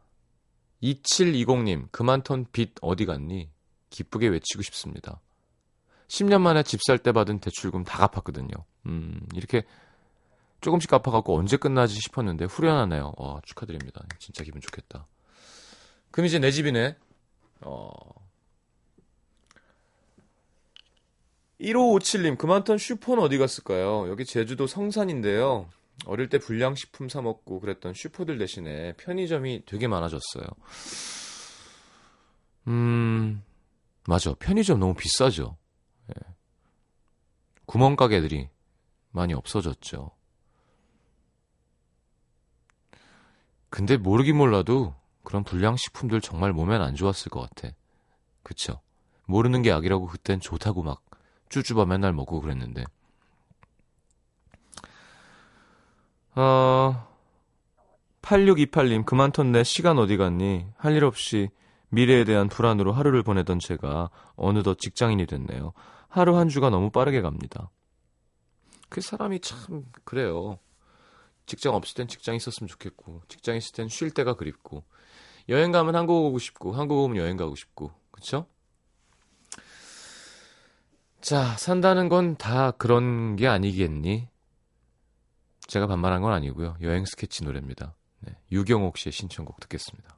2720님, 0.82 1.90
그만턴 1.90 2.46
빚 2.52 2.74
어디 2.80 3.06
갔니? 3.06 3.50
기쁘게 3.90 4.28
외치고 4.28 4.62
싶습니다. 4.62 5.20
10년 6.08 6.40
만에 6.40 6.62
집 6.62 6.80
살 6.86 6.98
때 6.98 7.12
받은 7.12 7.40
대출금 7.40 7.84
다 7.84 7.98
갚았거든요. 7.98 8.48
음, 8.86 9.20
이렇게 9.34 9.64
조금씩 10.62 10.88
갚아갖고 10.88 11.36
언제 11.36 11.56
끝나지 11.56 11.94
싶었는데 11.96 12.46
후련하네요. 12.46 13.12
와, 13.16 13.40
축하드립니다. 13.44 14.02
진짜 14.18 14.44
기분 14.44 14.60
좋겠다. 14.60 15.06
그럼 16.10 16.26
이제 16.26 16.38
내 16.38 16.50
집이네. 16.50 16.96
어. 17.62 17.90
1557님, 21.60 22.38
그만턴 22.38 22.78
슈퍼는 22.78 23.22
어디 23.22 23.38
갔을까요? 23.38 24.08
여기 24.08 24.24
제주도 24.24 24.66
성산인데요. 24.66 25.68
어릴 26.06 26.28
때 26.28 26.38
불량식품 26.38 27.08
사먹고 27.08 27.60
그랬던 27.60 27.94
슈퍼들 27.94 28.38
대신에 28.38 28.94
편의점이 28.94 29.64
되게 29.66 29.86
많아졌어요. 29.86 30.44
음, 32.68 33.42
맞아. 34.06 34.34
편의점 34.34 34.80
너무 34.80 34.94
비싸죠. 34.94 35.56
예. 36.10 36.14
구멍가게들이 37.66 38.48
많이 39.10 39.34
없어졌죠. 39.34 40.10
근데 43.72 43.96
모르긴 43.96 44.36
몰라도 44.36 44.94
그런 45.24 45.44
불량식품들 45.44 46.20
정말 46.20 46.52
몸엔 46.52 46.82
안 46.82 46.94
좋았을 46.94 47.30
것 47.30 47.40
같아. 47.40 47.74
그쵸? 48.42 48.82
모르는 49.24 49.62
게 49.62 49.70
약이라고 49.70 50.08
그땐 50.08 50.40
좋다고 50.40 50.82
막 50.82 51.00
쭈쭈바 51.48 51.86
맨날 51.86 52.12
먹고 52.12 52.42
그랬는데. 52.42 52.84
어, 56.34 57.08
8628님, 58.22 59.04
그만 59.06 59.32
턴 59.32 59.52
내 59.52 59.64
시간 59.64 59.98
어디 59.98 60.16
갔니? 60.18 60.66
할 60.76 60.94
일 60.96 61.04
없이 61.04 61.48
미래에 61.88 62.24
대한 62.24 62.48
불안으로 62.48 62.92
하루를 62.92 63.22
보내던 63.22 63.58
제가 63.58 64.10
어느덧 64.36 64.78
직장인이 64.78 65.24
됐네요. 65.26 65.72
하루 66.08 66.36
한 66.36 66.48
주가 66.50 66.68
너무 66.70 66.90
빠르게 66.90 67.22
갑니다. 67.22 67.70
그 68.90 69.00
사람이 69.00 69.40
참 69.40 69.86
그래요. 70.04 70.58
직장 71.46 71.74
없을 71.74 71.94
땐 71.94 72.08
직장 72.08 72.34
있었으면 72.34 72.68
좋겠고, 72.68 73.22
직장 73.28 73.56
있을 73.56 73.72
땐 73.74 73.88
쉴 73.88 74.10
때가 74.10 74.34
그립고, 74.34 74.84
여행 75.48 75.72
가면 75.72 75.94
한국 75.96 76.26
오고 76.26 76.38
싶고, 76.38 76.72
한국 76.72 77.02
오면 77.04 77.16
여행 77.16 77.36
가고 77.36 77.54
싶고, 77.56 77.92
그쵸? 78.10 78.46
자, 81.20 81.56
산다는 81.56 82.08
건 82.08 82.36
다 82.36 82.72
그런 82.72 83.36
게 83.36 83.46
아니겠니? 83.46 84.28
제가 85.68 85.86
반말한 85.86 86.20
건 86.22 86.32
아니고요. 86.32 86.76
여행 86.82 87.04
스케치 87.04 87.44
노래입니다. 87.44 87.94
네, 88.20 88.36
유경옥 88.50 88.98
씨의 88.98 89.12
신청곡 89.12 89.60
듣겠습니다. 89.60 90.16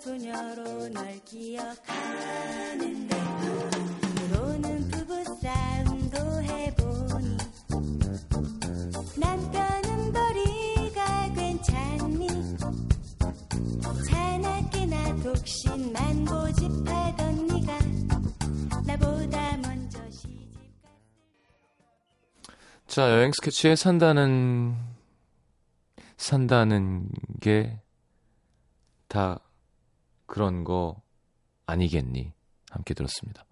소녀로 0.00 0.88
널 0.88 1.20
기억하는데 1.26 3.14
오늘오는 4.32 4.88
부부싸움도 4.88 6.42
해보니 6.42 7.36
남편은 9.18 10.12
도리가 10.12 11.34
괜찮니? 11.34 12.28
자나깨나 14.08 15.16
독신만 15.22 16.24
고집하던 16.24 17.46
네가 17.48 17.78
나보다 18.86 19.56
먼저 19.58 20.10
시집갔 20.10 20.90
자 22.86 23.10
여행 23.10 23.32
스케치에 23.32 23.76
산다는 23.76 24.74
산다는 26.16 27.06
게다 27.42 29.40
그런 30.30 30.62
거 30.64 31.02
아니겠니? 31.66 32.32
함께 32.70 32.94
들었습니다. 32.94 33.44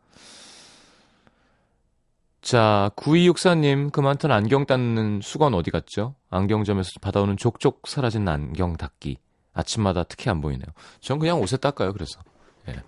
자, 2.41 2.91
9264님, 2.97 3.91
그만턴 3.91 4.31
안경 4.31 4.65
닦는 4.65 5.21
수건 5.23 5.55
어디 5.55 5.73
갔죠? 5.73 6.15
안경점에서 6.31 6.93
받아오는 7.01 7.37
족족 7.37 7.89
사라진 7.89 8.27
안경 8.29 8.77
닦기. 8.77 9.19
아침마다 9.53 10.05
특히 10.05 10.31
안 10.31 10.41
보이네요. 10.41 10.67
전 11.01 11.19
그냥 11.19 11.41
옷에 11.41 11.57
닦아요, 11.57 11.93
그래서. 11.93 12.21
예. 12.69 12.81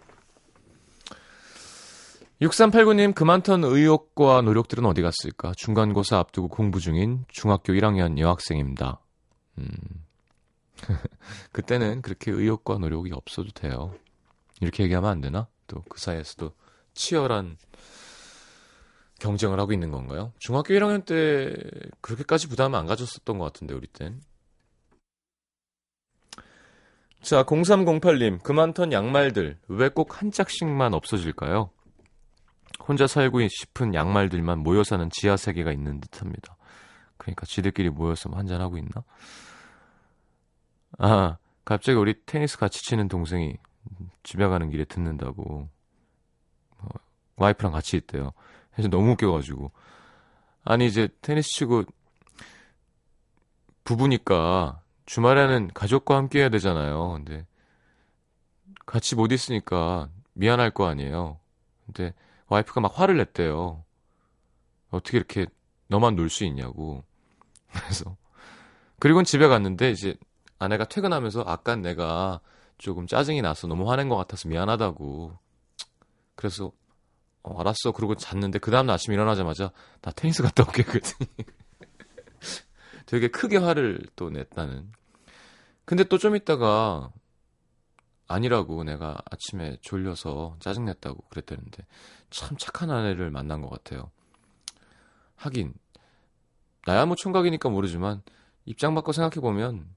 6389님, 2.40 3.12
그만턴 3.14 3.64
의욕과 3.64 4.42
노력들은 4.42 4.87
어디 4.87 5.03
갔을까? 5.03 5.53
중간고사 5.57 6.16
앞두고 6.16 6.48
공부 6.48 6.79
중인 6.79 7.24
중학교 7.29 7.72
1학년 7.72 8.18
여학생입니다. 8.18 9.00
음. 9.59 9.68
그때는 11.53 12.03
그렇게 12.03 12.31
의욕과 12.31 12.79
노력이 12.79 13.12
없어도 13.12 13.51
돼요. 13.51 13.95
이렇게 14.61 14.83
얘기하면 14.85 15.11
안 15.11 15.21
되나? 15.21 15.49
또 15.66 15.83
그 15.88 15.99
사이에서도 16.01 16.53
치열한 16.95 17.57
경쟁을 19.21 19.61
하고 19.61 19.73
있는 19.73 19.90
건가요? 19.90 20.33
중학교 20.38 20.75
1학년 20.75 21.05
때 21.05 21.55
그렇게까지 22.01 22.49
부담을 22.49 22.79
안 22.79 22.87
가졌었던 22.87 23.38
것 23.38 23.45
같은데, 23.45 23.75
우리 23.75 23.87
땐. 23.87 24.21
자, 27.23 27.45
0308님, 27.45 28.43
그만 28.43 28.73
턴 28.73 28.93
양말들, 28.93 29.59
왜 29.69 29.88
꼭 29.90 30.21
한 30.23 30.31
짝씩만 30.31 30.95
없어질까요? 30.95 31.71
혼자 32.88 33.07
살고 33.07 33.47
싶은 33.49 33.95
양말들만 33.95 34.61
모여 34.61 34.83
사는 34.85 35.09
지하 35.11 35.37
세계가 35.37 35.71
있는 35.71 36.01
듯 36.01 36.21
합니다. 36.23 36.57
그러니까 37.19 37.45
지들끼리 37.47 37.90
모여서 37.90 38.31
한잔 38.33 38.61
하고 38.62 38.79
있나? 38.79 39.05
아, 40.98 41.38
갑자기 41.64 41.96
우리 41.98 42.14
테니스 42.26 42.59
같이 42.59 42.85
치는 42.85 43.09
동생이 43.09 43.57
집에 44.22 44.46
가는 44.46 44.70
길에 44.70 44.85
듣는다고. 44.85 45.68
어, 46.79 46.88
와이프랑 47.37 47.72
같이 47.72 47.96
있대요. 47.96 48.33
그래서 48.72 48.88
너무 48.88 49.12
웃겨가지고. 49.12 49.70
아니, 50.64 50.87
이제 50.87 51.09
테니스 51.22 51.50
치고 51.50 51.85
부부니까 53.85 54.81
주말에는 55.07 55.68
가족과 55.74 56.16
함께 56.16 56.40
해야 56.40 56.48
되잖아요. 56.48 57.12
근데 57.12 57.46
같이 58.87 59.14
못 59.16 59.33
있으니까 59.33 60.09
미안할 60.35 60.70
거 60.70 60.87
아니에요. 60.87 61.38
근데 61.87 62.14
와이프가 62.48 62.81
막 62.81 62.98
화를 62.98 63.16
냈대요. 63.16 63.85
어떻게 64.90 65.18
이렇게 65.18 65.46
너만 65.88 66.16
놀 66.16 66.29
수 66.31 66.44
있냐고. 66.44 67.05
그래서 67.72 68.16
그리고 68.98 69.22
집에 69.22 69.48
갔는데 69.48 69.90
이제 69.90 70.14
아내가 70.61 70.85
퇴근하면서 70.85 71.42
아까 71.46 71.75
내가 71.75 72.40
조금 72.79 73.07
짜증이 73.07 73.42
나서 73.42 73.66
너무 73.66 73.90
화낸 73.90 74.09
것 74.09 74.16
같아서 74.16 74.49
미안하다고. 74.49 75.37
그래서 76.37 76.70
어, 77.42 77.59
알았어. 77.59 77.92
그러고 77.92 78.14
잤는데 78.14 78.59
그 78.61 78.70
다음 78.70 78.87
날 78.87 78.94
아침 78.94 79.12
일어나자마자 79.12 79.73
나 80.03 80.12
테니스 80.12 80.42
갔다 80.42 80.62
올게 80.62 80.83
그랬더니 80.83 81.29
되게 83.07 83.29
크게 83.29 83.57
화를 83.57 84.07
또 84.14 84.31
냈다는. 84.31 84.92
근데 85.87 86.05
또 86.05 86.18
좀 86.18 86.37
있다가 86.37 87.11
아니라고 88.29 88.85
내가 88.85 89.18
아침에 89.31 89.79
졸려서 89.81 90.57
짜증냈다고 90.61 91.25
그랬다는데 91.31 91.87
참 92.29 92.57
착한 92.59 92.90
아내를 92.90 93.31
만난 93.31 93.62
것 93.62 93.70
같아요. 93.70 94.11
하긴 95.37 95.73
나야 96.87 97.07
뭐 97.07 97.16
총각이니까 97.16 97.70
모르지만 97.70 98.23
입장 98.66 98.94
바꿔 98.94 99.12
생각해 99.12 99.40
보면 99.40 99.88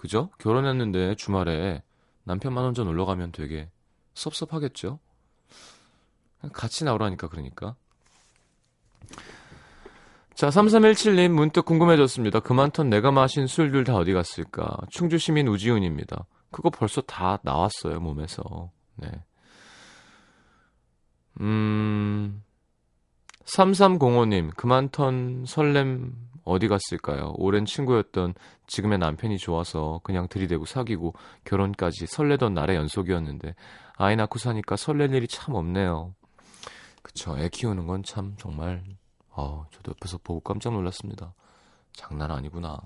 그죠? 0.00 0.30
결혼했는데 0.38 1.14
주말에 1.16 1.82
남편만 2.24 2.64
혼자 2.64 2.82
놀러 2.82 3.04
가면 3.04 3.32
되게 3.32 3.68
섭섭하겠죠? 4.14 4.98
같이 6.54 6.84
나오라니까 6.84 7.28
그러니까. 7.28 7.76
자, 10.34 10.48
3317님 10.48 11.32
문득 11.32 11.66
궁금해졌습니다. 11.66 12.40
그만턴 12.40 12.88
내가 12.88 13.10
마신 13.10 13.46
술들 13.46 13.84
다 13.84 13.94
어디 13.96 14.14
갔을까? 14.14 14.74
충주 14.88 15.18
시민 15.18 15.48
우지훈입니다. 15.48 16.24
그거 16.50 16.70
벌써 16.70 17.02
다 17.02 17.38
나왔어요, 17.42 18.00
몸에서. 18.00 18.70
네. 18.96 19.10
음, 21.42 22.42
3305님, 23.44 24.56
그만턴 24.56 25.44
설렘 25.46 26.14
어디 26.50 26.68
갔을까요? 26.68 27.32
오랜 27.36 27.64
친구였던 27.64 28.34
지금의 28.66 28.98
남편이 28.98 29.38
좋아서 29.38 30.00
그냥 30.02 30.28
들이대고 30.28 30.64
사귀고 30.64 31.14
결혼까지 31.44 32.06
설레던 32.06 32.54
날의 32.54 32.76
연속이었는데 32.76 33.54
아이 33.96 34.16
낳고 34.16 34.38
사니까 34.38 34.76
설렐 34.76 35.14
일이 35.14 35.28
참 35.28 35.54
없네요. 35.54 36.14
그쵸. 37.02 37.36
애 37.38 37.48
키우는 37.48 37.86
건 37.86 38.02
참 38.02 38.34
정말 38.38 38.82
어, 39.30 39.66
저도 39.72 39.92
옆에서 39.92 40.18
보고 40.22 40.40
깜짝 40.40 40.72
놀랐습니다. 40.72 41.34
장난 41.92 42.30
아니구나. 42.30 42.78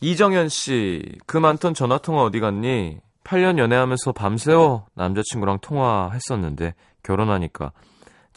이정현 0.00 0.48
씨, 0.48 1.02
그 1.26 1.36
많던 1.38 1.74
전화 1.74 1.98
통화 1.98 2.22
어디 2.22 2.38
갔니? 2.40 3.00
8년 3.24 3.58
연애하면서 3.58 4.12
밤새워 4.12 4.86
남자친구랑 4.94 5.58
통화했었는데 5.60 6.74
결혼하니까 7.02 7.72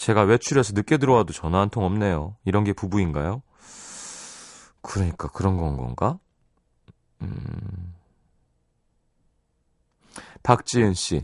제가 0.02 0.24
외출해서 0.24 0.74
늦게 0.74 0.98
들어와도 0.98 1.32
전화 1.32 1.60
한 1.62 1.70
통 1.70 1.84
없네요. 1.84 2.36
이런 2.44 2.64
게 2.64 2.74
부부인가요? 2.74 3.44
그러니까 4.82 5.28
그런 5.28 5.58
건 5.58 5.78
건가? 5.78 6.18
음... 7.22 7.94
박지은 10.42 10.96
씨. 10.96 11.22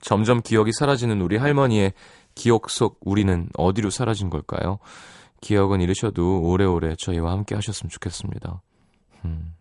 점점 0.00 0.40
기억이 0.40 0.70
사라지는 0.72 1.20
우리 1.20 1.36
할머니의 1.36 1.94
기억 2.36 2.70
속 2.70 3.00
우리는 3.00 3.48
어디로 3.58 3.90
사라진 3.90 4.30
걸까요? 4.30 4.78
기억은 5.40 5.80
잃으셔도 5.80 6.42
오래오래 6.42 6.94
저희와 6.96 7.32
함께 7.32 7.56
하셨으면 7.56 7.90
좋겠습니다. 7.90 8.62
음. 9.24 9.56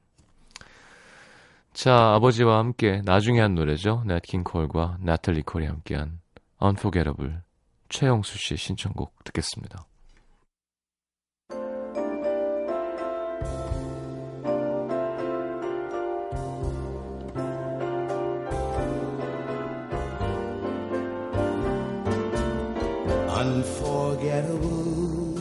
자, 1.74 2.14
아버지와 2.14 2.60
함께 2.60 3.02
나중에 3.04 3.40
한 3.40 3.56
노래죠. 3.56 4.04
넷킨 4.06 4.44
콜과 4.44 4.98
나탈리 5.02 5.42
콜이 5.42 5.66
함께한 5.66 6.20
Unforgettable 6.62 7.42
최영수 7.90 8.38
씨의 8.38 8.58
신청곡 8.58 9.24
듣겠습니다. 9.24 9.86
unforgettable. 23.40 25.36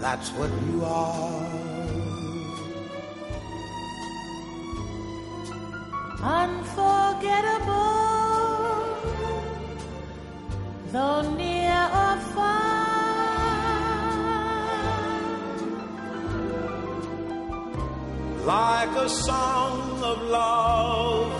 That's 0.00 0.30
what 0.32 0.50
you 0.66 0.84
are. 0.84 1.47
Unforgettable, 6.20 7.74
though 10.92 11.22
near 11.36 11.84
or 11.94 12.16
far. 12.34 12.58
Like 18.44 18.96
a 18.96 19.08
song 19.08 20.02
of 20.02 20.22
love 20.22 21.30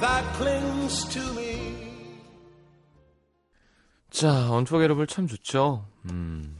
that 0.00 0.24
clings 0.36 1.08
to 1.14 1.20
me. 1.34 1.76
자, 4.10 4.50
언투어게러블 4.52 5.06
참 5.06 5.26
좋죠. 5.28 5.86
음, 6.10 6.58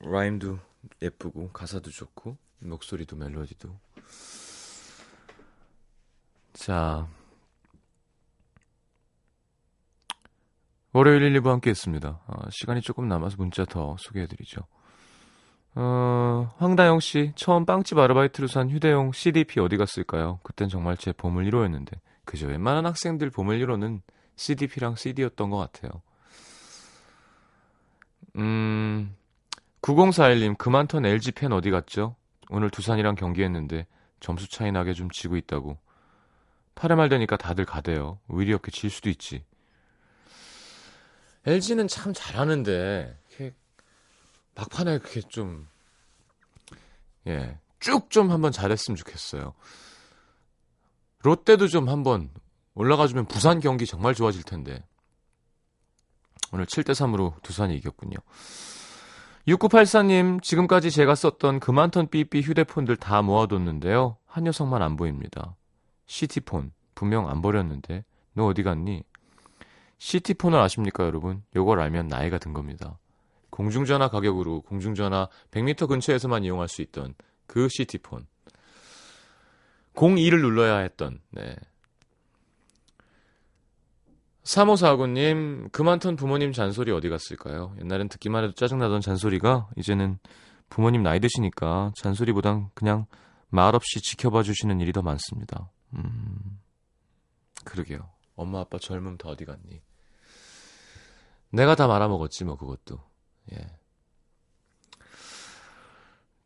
라임도 0.00 0.58
예쁘고 1.02 1.50
가사도 1.50 1.90
좋고 1.90 2.36
목소리도 2.60 3.16
멜로디도. 3.16 3.83
자, 6.64 7.06
월요일 10.94 11.20
1, 11.20 11.42
2부 11.42 11.48
함께 11.48 11.68
했습니다. 11.68 12.22
아, 12.26 12.48
시간이 12.48 12.80
조금 12.80 13.06
남아서 13.06 13.36
문자 13.36 13.66
더 13.66 13.96
소개해드리죠. 13.98 14.62
어, 15.74 16.54
황다영 16.56 17.00
씨, 17.00 17.32
처음 17.34 17.66
빵집 17.66 17.98
아르바이트로 17.98 18.46
산 18.46 18.70
휴대용 18.70 19.12
CDP 19.12 19.60
어디 19.60 19.76
갔을까요? 19.76 20.40
그땐 20.42 20.70
정말 20.70 20.96
제 20.96 21.12
보물 21.12 21.44
1호였는데. 21.50 21.98
그죠. 22.24 22.46
웬만한 22.46 22.86
학생들 22.86 23.28
보물 23.28 23.58
1호는 23.58 24.00
CDP랑 24.36 24.94
CD였던 24.94 25.50
것 25.50 25.58
같아요. 25.58 26.00
음, 28.36 29.14
9041님, 29.82 30.56
그만턴 30.56 31.04
LG 31.04 31.32
팬 31.32 31.52
어디 31.52 31.70
갔죠? 31.70 32.16
오늘 32.48 32.70
두산이랑 32.70 33.16
경기했는데 33.16 33.86
점수 34.18 34.48
차이 34.48 34.72
나게 34.72 34.94
좀 34.94 35.10
지고 35.10 35.36
있다고. 35.36 35.83
8회 36.74 36.94
말 36.96 37.08
되니까 37.08 37.36
다들 37.36 37.64
가대요. 37.64 38.18
의리 38.28 38.52
없게 38.52 38.70
질 38.70 38.90
수도 38.90 39.08
있지. 39.10 39.44
LG는 41.46 41.88
참 41.88 42.12
잘하는데, 42.14 43.18
막판에 44.54 44.98
그렇게 44.98 45.20
좀, 45.22 45.68
예, 47.26 47.58
쭉 47.80 48.10
좀 48.10 48.30
한번 48.30 48.52
잘했으면 48.52 48.96
좋겠어요. 48.96 49.54
롯데도 51.20 51.68
좀 51.68 51.88
한번 51.88 52.30
올라가주면 52.74 53.26
부산 53.26 53.60
경기 53.60 53.86
정말 53.86 54.14
좋아질 54.14 54.42
텐데. 54.42 54.84
오늘 56.52 56.66
7대3으로 56.66 57.42
두산이 57.42 57.74
이겼군요. 57.76 58.16
6984님, 59.48 60.42
지금까지 60.42 60.90
제가 60.90 61.14
썼던 61.14 61.60
그만턴 61.60 62.08
삐삐 62.08 62.40
휴대폰들 62.40 62.96
다 62.96 63.20
모아뒀는데요. 63.22 64.16
한 64.26 64.44
녀석만 64.44 64.80
안 64.80 64.96
보입니다. 64.96 65.56
시티폰. 66.06 66.72
분명 66.94 67.28
안 67.28 67.42
버렸는데. 67.42 68.04
너 68.34 68.46
어디 68.46 68.62
갔니? 68.62 69.02
시티폰을 69.98 70.58
아십니까, 70.58 71.04
여러분? 71.04 71.42
요걸 71.56 71.80
알면 71.80 72.08
나이가 72.08 72.38
든 72.38 72.52
겁니다. 72.52 72.98
공중전화 73.50 74.08
가격으로 74.08 74.62
공중전화 74.62 75.28
100m 75.52 75.88
근처에서만 75.88 76.44
이용할 76.44 76.68
수 76.68 76.82
있던 76.82 77.14
그 77.46 77.68
시티폰. 77.68 78.26
02를 79.94 80.40
눌러야 80.40 80.78
했던, 80.78 81.20
네. 81.30 81.54
3549님, 84.42 85.72
그만 85.72 85.98
턴 85.98 86.16
부모님 86.16 86.52
잔소리 86.52 86.92
어디 86.92 87.08
갔을까요? 87.08 87.74
옛날엔 87.80 88.08
듣기만 88.08 88.44
해도 88.44 88.52
짜증나던 88.54 89.00
잔소리가 89.00 89.68
이제는 89.76 90.18
부모님 90.68 91.02
나이 91.02 91.20
드시니까 91.20 91.92
잔소리보단 91.96 92.70
그냥 92.74 93.06
말없이 93.48 94.00
지켜봐 94.02 94.42
주시는 94.42 94.80
일이 94.80 94.92
더 94.92 95.00
많습니다. 95.00 95.70
음, 95.94 96.60
그러게요. 97.64 98.10
엄마 98.36 98.60
아빠 98.60 98.78
젊으면 98.78 99.18
더 99.18 99.30
어디 99.30 99.44
갔니? 99.44 99.82
내가 101.50 101.74
다 101.74 101.86
말아먹었지 101.86 102.44
뭐 102.44 102.56
그것도. 102.56 103.00
예. 103.52 103.78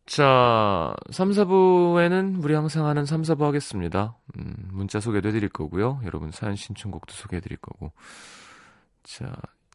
자, 0.05 0.95
3, 1.11 1.31
4부에는 1.31 2.43
우리 2.43 2.55
항상 2.55 2.87
하는 2.87 3.05
3, 3.05 3.23
4부 3.23 3.43
하겠습니다. 3.43 4.17
음, 4.39 4.69
문자 4.73 5.01
소개도 5.01 5.29
해드릴 5.29 5.51
거고요. 5.51 6.01
여러분 6.05 6.31
사연 6.31 6.57
신청곡도 6.57 7.13
소개해드릴 7.15 7.59
거고. 7.59 7.93
자, 9.03 9.35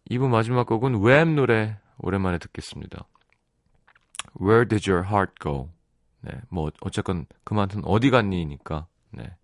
2부 0.10 0.28
마지막 0.28 0.66
곡은 0.66 1.02
웸 1.02 1.36
노래 1.36 1.78
오랜만에 2.00 2.40
듣겠습니다. 2.40 3.06
Where 4.42 4.68
did 4.68 4.90
your 4.90 5.08
heart 5.08 5.36
go? 5.42 5.70
네, 6.22 6.32
뭐 6.50 6.72
어쨌건 6.82 7.26
그만큼 7.44 7.82
어디 7.86 8.10
갔니니까. 8.10 8.88
네. 9.12 9.36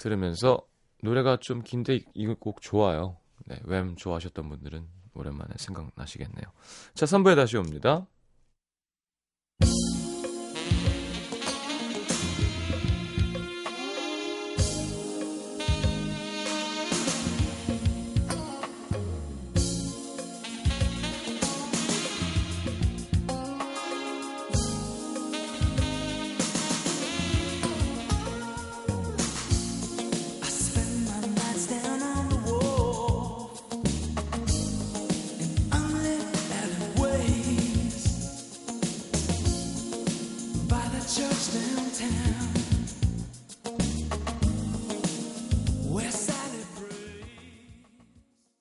들으면서 0.00 0.66
노래가 1.02 1.36
좀 1.36 1.62
긴데 1.62 2.00
이곡 2.14 2.62
좋아요. 2.62 3.18
네, 3.46 3.60
웸 3.64 3.96
좋아하셨던 3.96 4.48
분들은 4.48 4.86
오랜만에 5.14 5.50
생각나시겠네요. 5.56 6.44
자, 6.94 7.06
3부에 7.06 7.36
다시 7.36 7.56
옵니다. 7.56 8.06